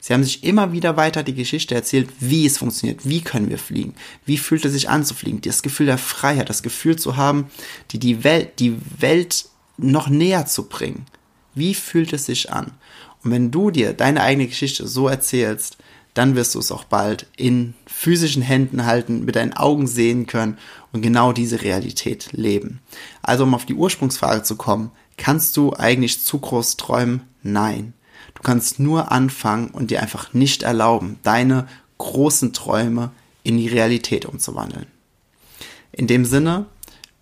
Sie 0.06 0.14
haben 0.14 0.22
sich 0.22 0.44
immer 0.44 0.70
wieder 0.70 0.96
weiter 0.96 1.24
die 1.24 1.34
Geschichte 1.34 1.74
erzählt, 1.74 2.08
wie 2.20 2.46
es 2.46 2.58
funktioniert, 2.58 3.08
wie 3.08 3.22
können 3.22 3.50
wir 3.50 3.58
fliegen, 3.58 3.96
wie 4.24 4.38
fühlt 4.38 4.64
es 4.64 4.72
sich 4.72 4.88
an 4.88 5.04
zu 5.04 5.14
fliegen, 5.14 5.40
das 5.40 5.64
Gefühl 5.64 5.86
der 5.86 5.98
Freiheit, 5.98 6.48
das 6.48 6.62
Gefühl 6.62 6.94
zu 6.94 7.16
haben, 7.16 7.48
die, 7.90 7.98
die 7.98 8.22
Welt, 8.22 8.60
die 8.60 8.76
Welt 9.00 9.46
noch 9.78 10.08
näher 10.08 10.46
zu 10.46 10.68
bringen. 10.68 11.06
Wie 11.56 11.74
fühlt 11.74 12.12
es 12.12 12.26
sich 12.26 12.52
an? 12.52 12.70
Und 13.24 13.32
wenn 13.32 13.50
du 13.50 13.72
dir 13.72 13.94
deine 13.94 14.22
eigene 14.22 14.46
Geschichte 14.46 14.86
so 14.86 15.08
erzählst, 15.08 15.76
dann 16.14 16.36
wirst 16.36 16.54
du 16.54 16.60
es 16.60 16.70
auch 16.70 16.84
bald 16.84 17.26
in 17.36 17.74
physischen 17.88 18.42
Händen 18.42 18.86
halten, 18.86 19.24
mit 19.24 19.34
deinen 19.34 19.54
Augen 19.54 19.88
sehen 19.88 20.26
können 20.26 20.56
und 20.92 21.02
genau 21.02 21.32
diese 21.32 21.62
Realität 21.62 22.28
leben. 22.30 22.80
Also 23.22 23.42
um 23.42 23.56
auf 23.56 23.66
die 23.66 23.74
Ursprungsfrage 23.74 24.44
zu 24.44 24.54
kommen, 24.54 24.92
kannst 25.16 25.56
du 25.56 25.72
eigentlich 25.72 26.22
zu 26.22 26.38
groß 26.38 26.76
träumen? 26.76 27.22
Nein. 27.42 27.92
Du 28.34 28.42
kannst 28.42 28.78
nur 28.78 29.12
anfangen 29.12 29.68
und 29.68 29.90
dir 29.90 30.02
einfach 30.02 30.34
nicht 30.34 30.62
erlauben, 30.62 31.18
deine 31.22 31.66
großen 31.98 32.52
Träume 32.52 33.10
in 33.42 33.56
die 33.56 33.68
Realität 33.68 34.26
umzuwandeln. 34.26 34.86
In 35.92 36.06
dem 36.06 36.24
Sinne, 36.24 36.66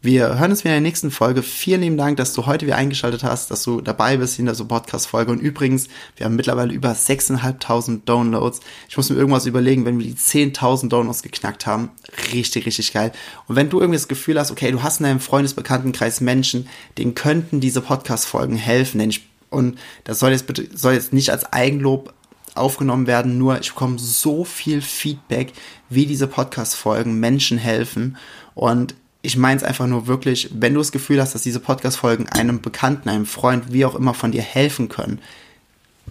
wir 0.04 0.38
hören 0.38 0.50
uns 0.50 0.64
wieder 0.64 0.76
in 0.76 0.82
der 0.82 0.90
nächsten 0.90 1.10
Folge. 1.10 1.42
Vielen 1.42 1.80
lieben 1.80 1.96
Dank, 1.96 2.18
dass 2.18 2.34
du 2.34 2.44
heute 2.44 2.66
wieder 2.66 2.76
eingeschaltet 2.76 3.24
hast, 3.24 3.50
dass 3.50 3.62
du 3.62 3.80
dabei 3.80 4.18
bist 4.18 4.38
in 4.38 4.54
so 4.54 4.66
Podcast-Folge. 4.66 5.32
Und 5.32 5.40
übrigens, 5.40 5.88
wir 6.16 6.26
haben 6.26 6.36
mittlerweile 6.36 6.74
über 6.74 6.92
6.500 6.92 8.04
Downloads. 8.04 8.60
Ich 8.86 8.98
muss 8.98 9.08
mir 9.08 9.16
irgendwas 9.16 9.46
überlegen, 9.46 9.86
wenn 9.86 9.98
wir 9.98 10.04
die 10.04 10.14
10.000 10.14 10.90
Downloads 10.90 11.22
geknackt 11.22 11.64
haben. 11.64 11.90
Richtig, 12.34 12.66
richtig 12.66 12.92
geil. 12.92 13.12
Und 13.48 13.56
wenn 13.56 13.70
du 13.70 13.80
irgendwie 13.80 13.96
das 13.96 14.06
Gefühl 14.06 14.38
hast, 14.38 14.50
okay, 14.50 14.70
du 14.72 14.82
hast 14.82 15.00
in 15.00 15.04
deinem 15.04 15.20
Freundesbekanntenkreis 15.20 16.20
Menschen, 16.20 16.68
denen 16.98 17.14
könnten 17.14 17.60
diese 17.60 17.80
Podcast-Folgen 17.80 18.56
helfen, 18.56 18.98
denn 18.98 19.08
ich 19.08 19.26
und 19.54 19.78
das 20.04 20.18
soll 20.18 20.32
jetzt 20.32 20.46
soll 20.74 20.94
jetzt 20.94 21.12
nicht 21.12 21.30
als 21.30 21.50
Eigenlob 21.52 22.12
aufgenommen 22.54 23.06
werden, 23.06 23.38
nur 23.38 23.58
ich 23.60 23.70
bekomme 23.70 23.98
so 23.98 24.44
viel 24.44 24.80
Feedback, 24.80 25.52
wie 25.88 26.06
diese 26.06 26.26
Podcast-Folgen 26.26 27.18
Menschen 27.18 27.58
helfen. 27.58 28.16
Und 28.54 28.94
ich 29.22 29.36
meine 29.36 29.56
es 29.56 29.64
einfach 29.64 29.86
nur 29.86 30.06
wirklich, 30.06 30.50
wenn 30.52 30.74
du 30.74 30.80
das 30.80 30.92
Gefühl 30.92 31.20
hast, 31.20 31.34
dass 31.34 31.42
diese 31.42 31.60
Podcast-Folgen 31.60 32.28
einem 32.28 32.60
Bekannten, 32.60 33.08
einem 33.08 33.26
Freund, 33.26 33.72
wie 33.72 33.84
auch 33.84 33.94
immer 33.94 34.14
von 34.14 34.32
dir 34.32 34.42
helfen 34.42 34.88
können, 34.88 35.20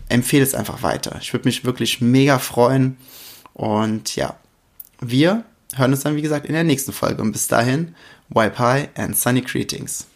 empfehle 0.10 0.44
es 0.44 0.56
einfach 0.56 0.84
weiter. 0.84 1.18
Ich 1.22 1.32
würde 1.34 1.48
mich 1.48 1.64
wirklich 1.64 2.02
mega 2.02 2.40
freuen. 2.40 2.98
Und 3.54 4.16
ja, 4.16 4.36
wir 5.00 5.44
hören 5.76 5.92
uns 5.92 6.02
dann, 6.02 6.16
wie 6.16 6.22
gesagt, 6.22 6.46
in 6.46 6.54
der 6.54 6.64
nächsten 6.64 6.92
Folge. 6.92 7.22
Und 7.22 7.32
bis 7.32 7.48
dahin, 7.48 7.96
High 8.36 8.90
and 8.96 9.18
Sunny 9.18 9.42
Greetings. 9.42 10.08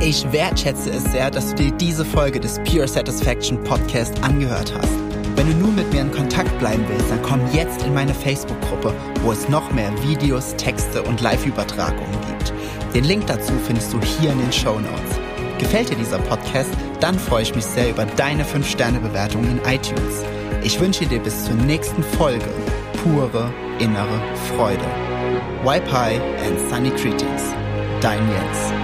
Ich 0.00 0.30
wertschätze 0.30 0.90
es 0.90 1.02
sehr, 1.10 1.28
dass 1.28 1.54
du 1.54 1.64
dir 1.64 1.72
diese 1.72 2.04
Folge 2.04 2.38
des 2.38 2.60
Pure 2.60 2.86
Satisfaction 2.86 3.62
Podcast 3.64 4.22
angehört 4.22 4.72
hast. 4.72 4.92
Wenn 5.34 5.48
du 5.48 5.56
nun 5.56 5.74
mit 5.74 5.92
mir 5.92 6.02
in 6.02 6.12
Kontakt 6.12 6.56
bleiben 6.60 6.84
willst, 6.88 7.10
dann 7.10 7.20
komm 7.22 7.40
jetzt 7.52 7.82
in 7.82 7.94
meine 7.94 8.14
Facebook-Gruppe, 8.14 8.94
wo 9.22 9.32
es 9.32 9.48
noch 9.48 9.72
mehr 9.72 9.90
Videos, 10.04 10.54
Texte 10.56 11.02
und 11.02 11.20
Live-Übertragungen 11.20 12.16
gibt. 12.28 12.52
Den 12.94 13.04
Link 13.04 13.26
dazu 13.26 13.52
findest 13.66 13.92
du 13.92 14.00
hier 14.00 14.30
in 14.30 14.38
den 14.38 14.52
Show 14.52 14.78
Notes. 14.78 15.18
Gefällt 15.58 15.90
dir 15.90 15.96
dieser 15.96 16.18
Podcast? 16.18 16.70
Dann 17.00 17.18
freue 17.18 17.42
ich 17.42 17.54
mich 17.56 17.64
sehr 17.64 17.90
über 17.90 18.06
deine 18.06 18.44
5-Sterne-Bewertung 18.44 19.42
in 19.44 19.58
iTunes. 19.68 20.22
Ich 20.62 20.78
wünsche 20.78 21.06
dir 21.06 21.18
bis 21.18 21.44
zur 21.44 21.54
nächsten 21.54 22.04
Folge 22.04 22.48
pure 23.02 23.52
innere 23.80 24.20
Freude. 24.54 24.86
High 25.64 26.20
and 26.46 26.70
Sunny 26.70 26.90
Greetings. 26.90 27.42
Dein 28.00 28.20
Jens. 28.30 28.77